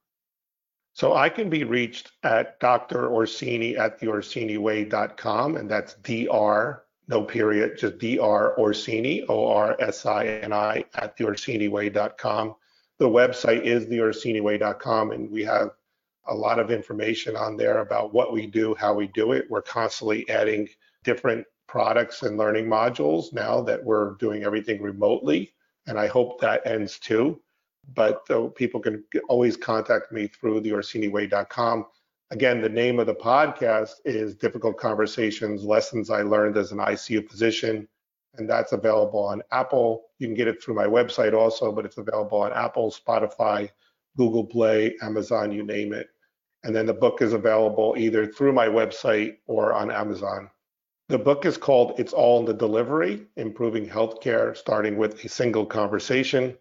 [0.93, 3.07] So I can be reached at Dr.
[3.11, 6.83] Orsini at theorsiniway.com, and that's Dr.
[7.07, 8.59] No period, just Dr.
[8.59, 12.55] Orsini, O R S I N I, at theorsiniway.com.
[12.99, 15.69] The website is theorsiniway.com, and we have
[16.27, 19.45] a lot of information on there about what we do, how we do it.
[19.49, 20.67] We're constantly adding
[21.03, 25.53] different products and learning modules now that we're doing everything remotely.
[25.85, 27.39] And I hope that ends too.
[27.93, 31.85] But people can always contact me through theorsiniway.com.
[32.31, 37.29] Again, the name of the podcast is Difficult Conversations Lessons I Learned as an ICU
[37.29, 37.87] Physician.
[38.35, 40.05] And that's available on Apple.
[40.19, 43.69] You can get it through my website also, but it's available on Apple, Spotify,
[44.15, 46.09] Google Play, Amazon, you name it.
[46.63, 50.49] And then the book is available either through my website or on Amazon.
[51.09, 55.65] The book is called It's All in the Delivery Improving Healthcare, starting with a single
[55.65, 56.57] conversation.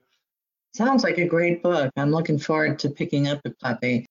[0.75, 1.91] Sounds like a great book.
[1.97, 4.07] I'm looking forward to picking up a copy.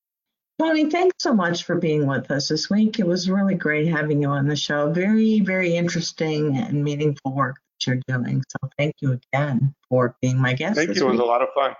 [0.58, 2.99] Tony, thanks so much for being with us this week.
[2.99, 4.89] It was really great having you on the show.
[4.91, 8.41] Very, very interesting and meaningful work that you're doing.
[8.49, 10.78] So thank you again for being my guest.
[10.78, 11.08] Thank you.
[11.08, 11.72] It was a lot of fun.
[11.72, 11.78] It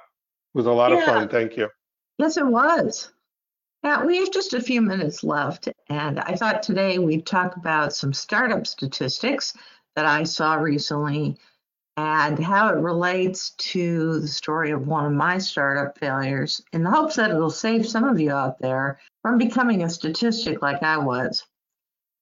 [0.54, 0.98] was a lot yeah.
[0.98, 1.30] of fun.
[1.30, 1.70] Thank you.
[2.18, 3.14] Yes, it was.
[3.82, 7.94] Now, we have just a few minutes left, and I thought today we'd talk about
[7.94, 9.54] some startup statistics
[9.96, 11.38] that I saw recently
[11.98, 16.92] and how it relates to the story of one of my startup failures in the
[16.92, 20.98] hopes that it'll save some of you out there from becoming a statistic like I
[20.98, 21.44] was.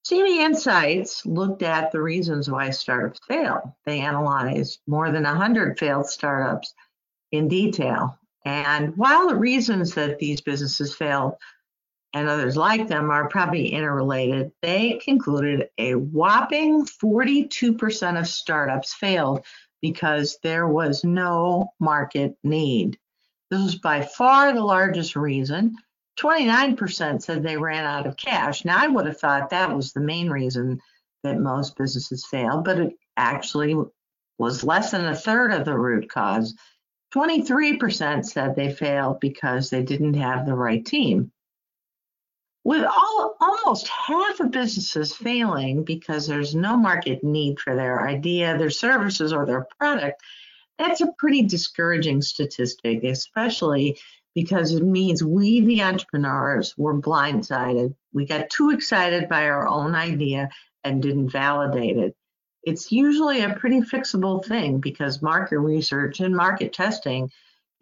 [0.06, 3.74] CB Insights looked at the reasons why startups fail.
[3.86, 6.74] They analyzed more than 100 failed startups
[7.32, 8.18] in detail.
[8.44, 11.36] And while the reasons that these businesses failed
[12.14, 19.44] and others like them are probably interrelated, they concluded a whopping 42% of startups failed
[19.82, 22.96] because there was no market need.
[23.50, 25.76] This was by far the largest reason.
[26.18, 28.64] 29% said they ran out of cash.
[28.64, 30.80] Now, I would have thought that was the main reason
[31.24, 33.76] that most businesses failed, but it actually
[34.38, 36.54] was less than a third of the root cause.
[37.12, 41.32] 23% said they failed because they didn't have the right team
[42.64, 48.56] with all, almost half of businesses failing because there's no market need for their idea,
[48.56, 50.22] their services, or their product,
[50.78, 53.98] that's a pretty discouraging statistic, especially
[54.34, 57.94] because it means we, the entrepreneurs, were blindsided.
[58.12, 60.48] We got too excited by our own idea
[60.82, 62.16] and didn't validate it.
[62.64, 67.30] It's usually a pretty fixable thing because market research and market testing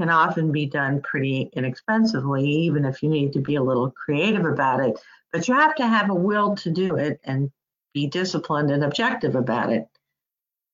[0.02, 4.44] can often be done pretty inexpensively, even if you need to be a little creative
[4.44, 4.98] about it.
[5.32, 7.52] But you have to have a will to do it and
[7.94, 9.86] be disciplined and objective about it.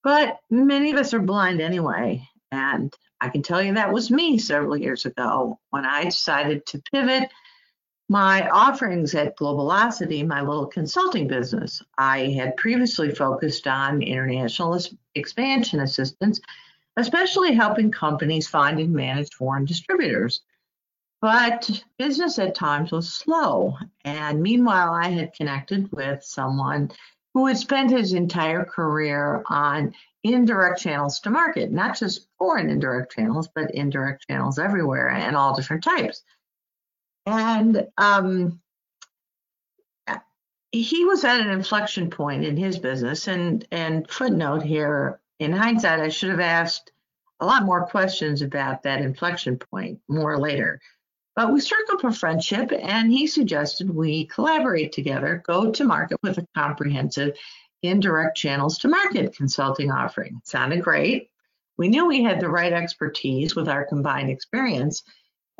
[0.03, 2.27] But many of us are blind anyway.
[2.51, 6.83] And I can tell you that was me several years ago when I decided to
[6.91, 7.29] pivot
[8.09, 11.83] my offerings at Globalocity, my little consulting business.
[11.99, 14.81] I had previously focused on international
[15.15, 16.41] expansion assistance
[16.99, 20.41] especially helping companies find and manage foreign distributors.
[21.21, 23.77] But business at times was slow.
[24.05, 26.91] And meanwhile, I had connected with someone
[27.35, 29.95] who had spent his entire career on
[30.25, 35.55] indirect channels to market, not just foreign indirect channels, but indirect channels everywhere and all
[35.55, 36.23] different types.
[37.27, 38.61] And um,
[40.73, 43.29] he was at an inflection point in his business.
[43.29, 46.93] And, and footnote here in hindsight, I should have asked
[47.41, 50.81] a lot more questions about that inflection point more later.
[51.37, 56.19] But we struck up a friendship, and he suggested we collaborate together, go to market
[56.23, 57.37] with a comprehensive
[57.83, 60.41] indirect channels to market consulting offering.
[60.45, 61.31] Sounded great.
[61.77, 65.05] We knew we had the right expertise with our combined experience,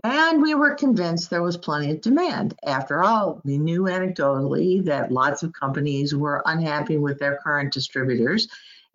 [0.03, 2.59] and we were convinced there was plenty of demand.
[2.65, 8.49] After all, we knew anecdotally that lots of companies were unhappy with their current distributors,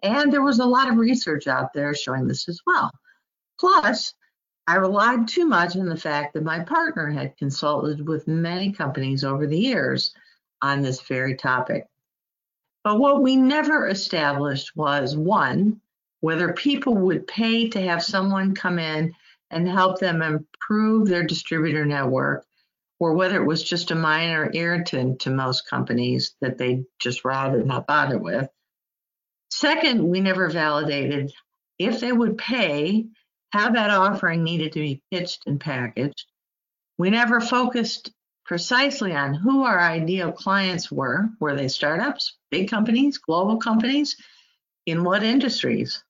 [0.03, 2.91] and there was a lot of research out there showing this as well.
[3.59, 4.13] Plus,
[4.67, 9.23] I relied too much on the fact that my partner had consulted with many companies
[9.23, 10.13] over the years
[10.61, 11.85] on this very topic.
[12.83, 15.81] But what we never established was one,
[16.19, 19.13] whether people would pay to have someone come in
[19.51, 22.45] and help them improve their distributor network,
[22.99, 27.63] or whether it was just a minor irritant to most companies that they just rather
[27.63, 28.49] not bother with.
[29.55, 31.31] Second, we never validated
[31.77, 33.05] if they would pay
[33.51, 36.25] how that offering needed to be pitched and packaged.
[36.97, 38.11] We never focused
[38.45, 41.29] precisely on who our ideal clients were.
[41.39, 44.17] Were they startups, big companies, global companies?
[44.87, 46.03] In what industries?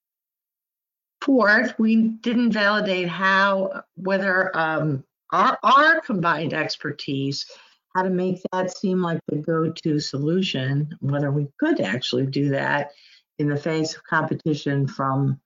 [1.19, 7.45] Fourth, we didn't validate how, whether um, our, our combined expertise,
[7.93, 12.49] how to make that seem like the go to solution, whether we could actually do
[12.49, 12.91] that
[13.39, 15.39] in the face of competition from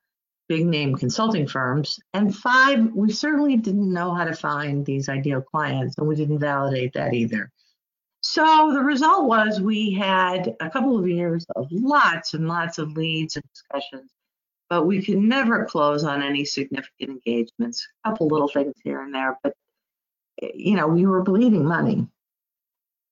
[0.47, 1.99] big name consulting firms.
[2.13, 6.39] And five, we certainly didn't know how to find these ideal clients, and we didn't
[6.39, 7.51] validate that either.
[8.21, 12.91] So the result was we had a couple of years of lots and lots of
[12.93, 14.11] leads and discussions,
[14.69, 17.87] but we could never close on any significant engagements.
[18.03, 19.53] A couple little things here and there, but
[20.41, 22.07] you know, we were bleeding money.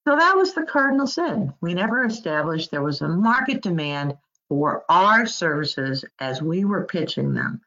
[0.08, 1.54] So that was the cardinal sin.
[1.62, 4.16] We never established there was a market demand
[4.50, 7.62] for our services as we were pitching them.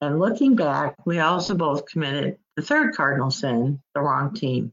[0.00, 4.72] And looking back, we also both committed the third cardinal sin, the wrong team.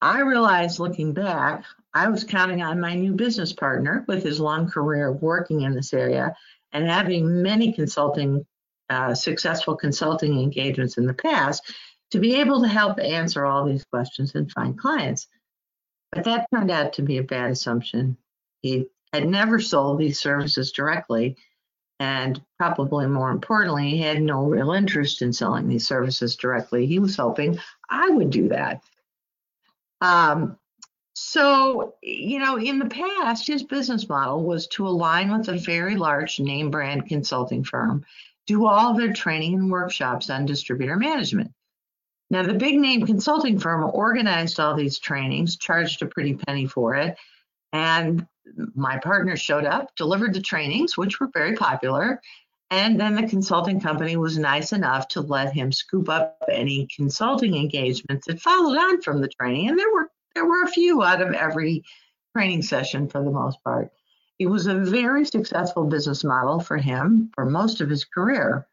[0.00, 4.70] I realized looking back, I was counting on my new business partner with his long
[4.70, 6.36] career of working in this area
[6.72, 8.46] and having many consulting,
[8.90, 11.74] uh, successful consulting engagements in the past
[12.12, 15.26] to be able to help answer all these questions and find clients.
[16.12, 18.16] But that turned out to be a bad assumption.
[18.62, 21.36] He had never sold these services directly,
[22.00, 26.86] and probably more importantly, had no real interest in selling these services directly.
[26.86, 27.58] He was hoping
[27.90, 28.82] I would do that.
[30.00, 30.58] Um,
[31.14, 35.96] so, you know, in the past, his business model was to align with a very
[35.96, 38.04] large name brand consulting firm,
[38.46, 41.50] do all their training and workshops on distributor management.
[42.30, 46.94] Now, the big name consulting firm organized all these trainings, charged a pretty penny for
[46.94, 47.16] it,
[47.72, 48.26] and
[48.74, 52.20] my partner showed up, delivered the trainings, which were very popular.
[52.70, 57.56] And then the consulting company was nice enough to let him scoop up any consulting
[57.56, 59.68] engagements that followed on from the training.
[59.70, 61.82] And there were there were a few out of every
[62.36, 63.90] training session for the most part.
[64.38, 68.66] It was a very successful business model for him for most of his career.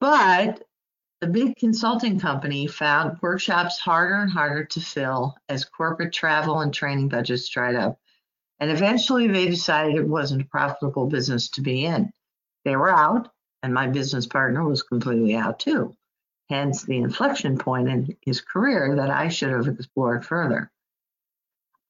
[0.00, 0.62] But
[1.20, 6.72] the big consulting company found workshops harder and harder to fill as corporate travel and
[6.72, 7.98] training budgets dried up.
[8.60, 12.12] And eventually they decided it wasn't a profitable business to be in.
[12.64, 13.30] They were out,
[13.62, 15.94] and my business partner was completely out too.
[16.50, 20.70] Hence the inflection point in his career that I should have explored further.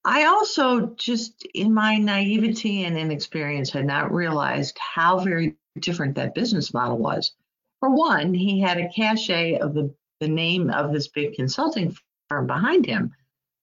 [0.04, 6.34] I also just, in my naivety and inexperience, had not realized how very different that
[6.34, 7.32] business model was.
[7.80, 11.96] For one, he had a cachet of the, the name of this big consulting
[12.28, 13.14] firm behind him.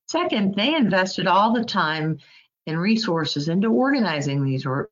[0.07, 2.19] Second, they invested all the time
[2.67, 4.89] and resources into organizing these wor-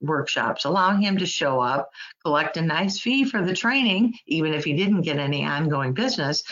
[0.00, 1.90] workshops, allowing him to show up,
[2.24, 6.42] collect a nice fee for the training, even if he didn't get any ongoing business,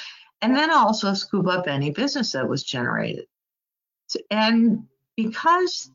[0.43, 3.27] and then also scoop up any business that was generated.
[4.31, 4.87] And
[5.17, 5.91] because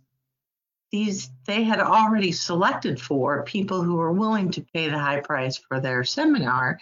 [0.91, 5.57] these they had already selected for people who were willing to pay the high price
[5.57, 6.79] for their seminar,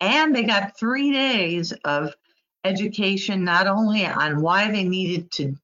[0.00, 2.14] and they got three days of
[2.64, 5.54] education not only on why they needed to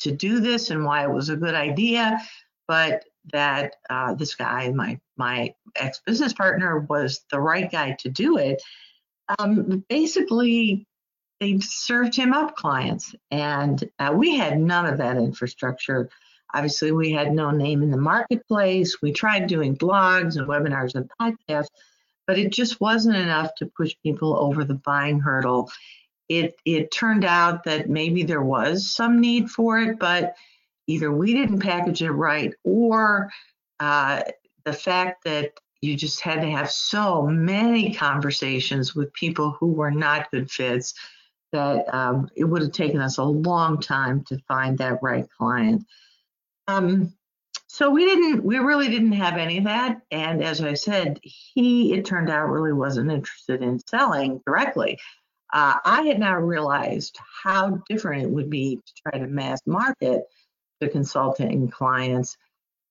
[0.00, 2.20] to do this and why it was a good idea,
[2.66, 8.08] but that uh, this guy, my my ex business partner, was the right guy to
[8.08, 8.62] do it.
[9.38, 10.86] Um, basically,
[11.40, 16.08] they served him up clients, and uh, we had none of that infrastructure.
[16.54, 19.02] Obviously, we had no name in the marketplace.
[19.02, 21.68] We tried doing blogs and webinars and podcasts,
[22.26, 25.70] but it just wasn't enough to push people over the buying hurdle
[26.28, 30.34] it it turned out that maybe there was some need for it, but
[30.86, 33.30] either we didn't package it right or
[33.80, 34.22] uh,
[34.64, 39.90] the fact that you just had to have so many conversations with people who were
[39.90, 40.94] not good fits
[41.52, 45.84] that um, it would have taken us a long time to find that right client.
[46.66, 47.14] Um,
[47.68, 50.00] so we didn't, we really didn't have any of that.
[50.10, 54.98] And as I said, he, it turned out, really wasn't interested in selling directly.
[55.52, 60.24] Uh, I had now realized how different it would be to try to mass market
[60.80, 62.36] to consulting clients.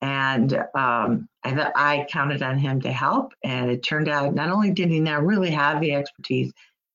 [0.02, 3.34] And um, I, I counted on him to help.
[3.44, 6.52] And it turned out not only did he not really have the expertise,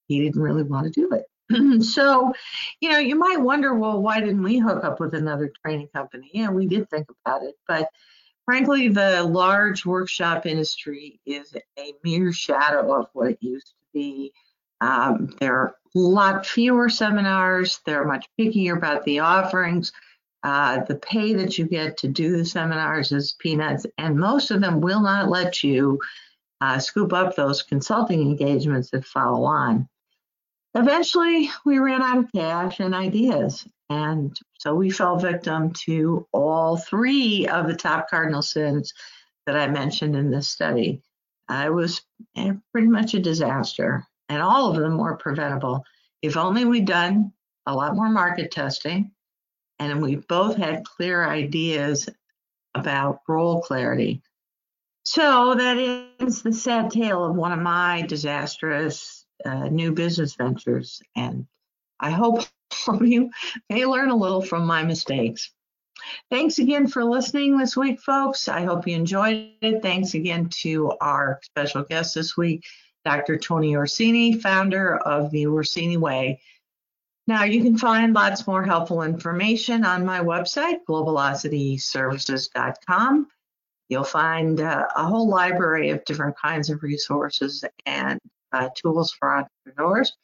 [0.09, 1.25] he didn't really want to do it.
[1.85, 2.33] so,
[2.81, 6.31] you know, you might wonder, well, why didn't we hook up with another training company?
[6.33, 7.89] Yeah, we did think about it, but
[8.45, 14.33] frankly, the large workshop industry is a mere shadow of what it used to be.
[14.83, 17.81] Um, there are a lot fewer seminars.
[17.87, 19.93] They're much pickier about the offerings.
[20.43, 24.61] Uh, the pay that you get to do the seminars is peanuts, and most of
[24.61, 26.01] them will not let you
[26.61, 29.89] uh, scoop up those consulting engagements that follow on.
[30.75, 36.77] Eventually, we ran out of cash and ideas, and so we fell victim to all
[36.77, 38.95] three of the top cardinal sins
[39.47, 41.03] that I mentioned in this study.
[41.49, 42.03] Uh, it was
[42.37, 45.85] eh, pretty much a disaster, and all of them were preventable
[46.23, 47.33] if only we'd done
[47.67, 49.11] a lot more market testing
[49.79, 52.09] and we both had clear ideas
[52.75, 54.23] about role clarity.
[55.05, 55.77] So that
[56.21, 61.03] is the sad tale of one of my disastrous uh, new business ventures.
[61.17, 61.47] And
[61.99, 62.45] I hope
[63.01, 63.31] you
[63.69, 65.51] may learn a little from my mistakes.
[66.31, 68.49] Thanks again for listening this week, folks.
[68.49, 69.83] I hope you enjoyed it.
[69.83, 72.65] Thanks again to our special guest this week,
[73.05, 73.37] Dr.
[73.37, 76.41] Tony Orsini, founder of the Orsini Way.
[77.27, 83.29] Now, you can find lots more helpful information on my website, globalocityservices.com.
[83.89, 88.19] You'll find uh, a whole library of different kinds of resources and
[88.53, 90.17] uh, tools for entrepreneurs.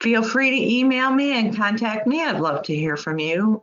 [0.00, 2.22] Feel free to email me and contact me.
[2.22, 3.62] I'd love to hear from you.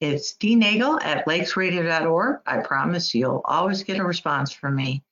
[0.00, 2.40] It's dnagel at lakesradio.org.
[2.46, 5.02] I promise you'll always get a response from me.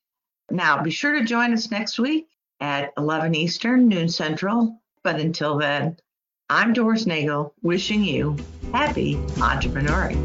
[0.50, 2.28] Now, be sure to join us next week
[2.60, 4.80] at 11 Eastern, noon Central.
[5.04, 5.98] But until then,
[6.50, 8.42] I'm Doris Nagel wishing you
[8.72, 10.24] happy entrepreneuring.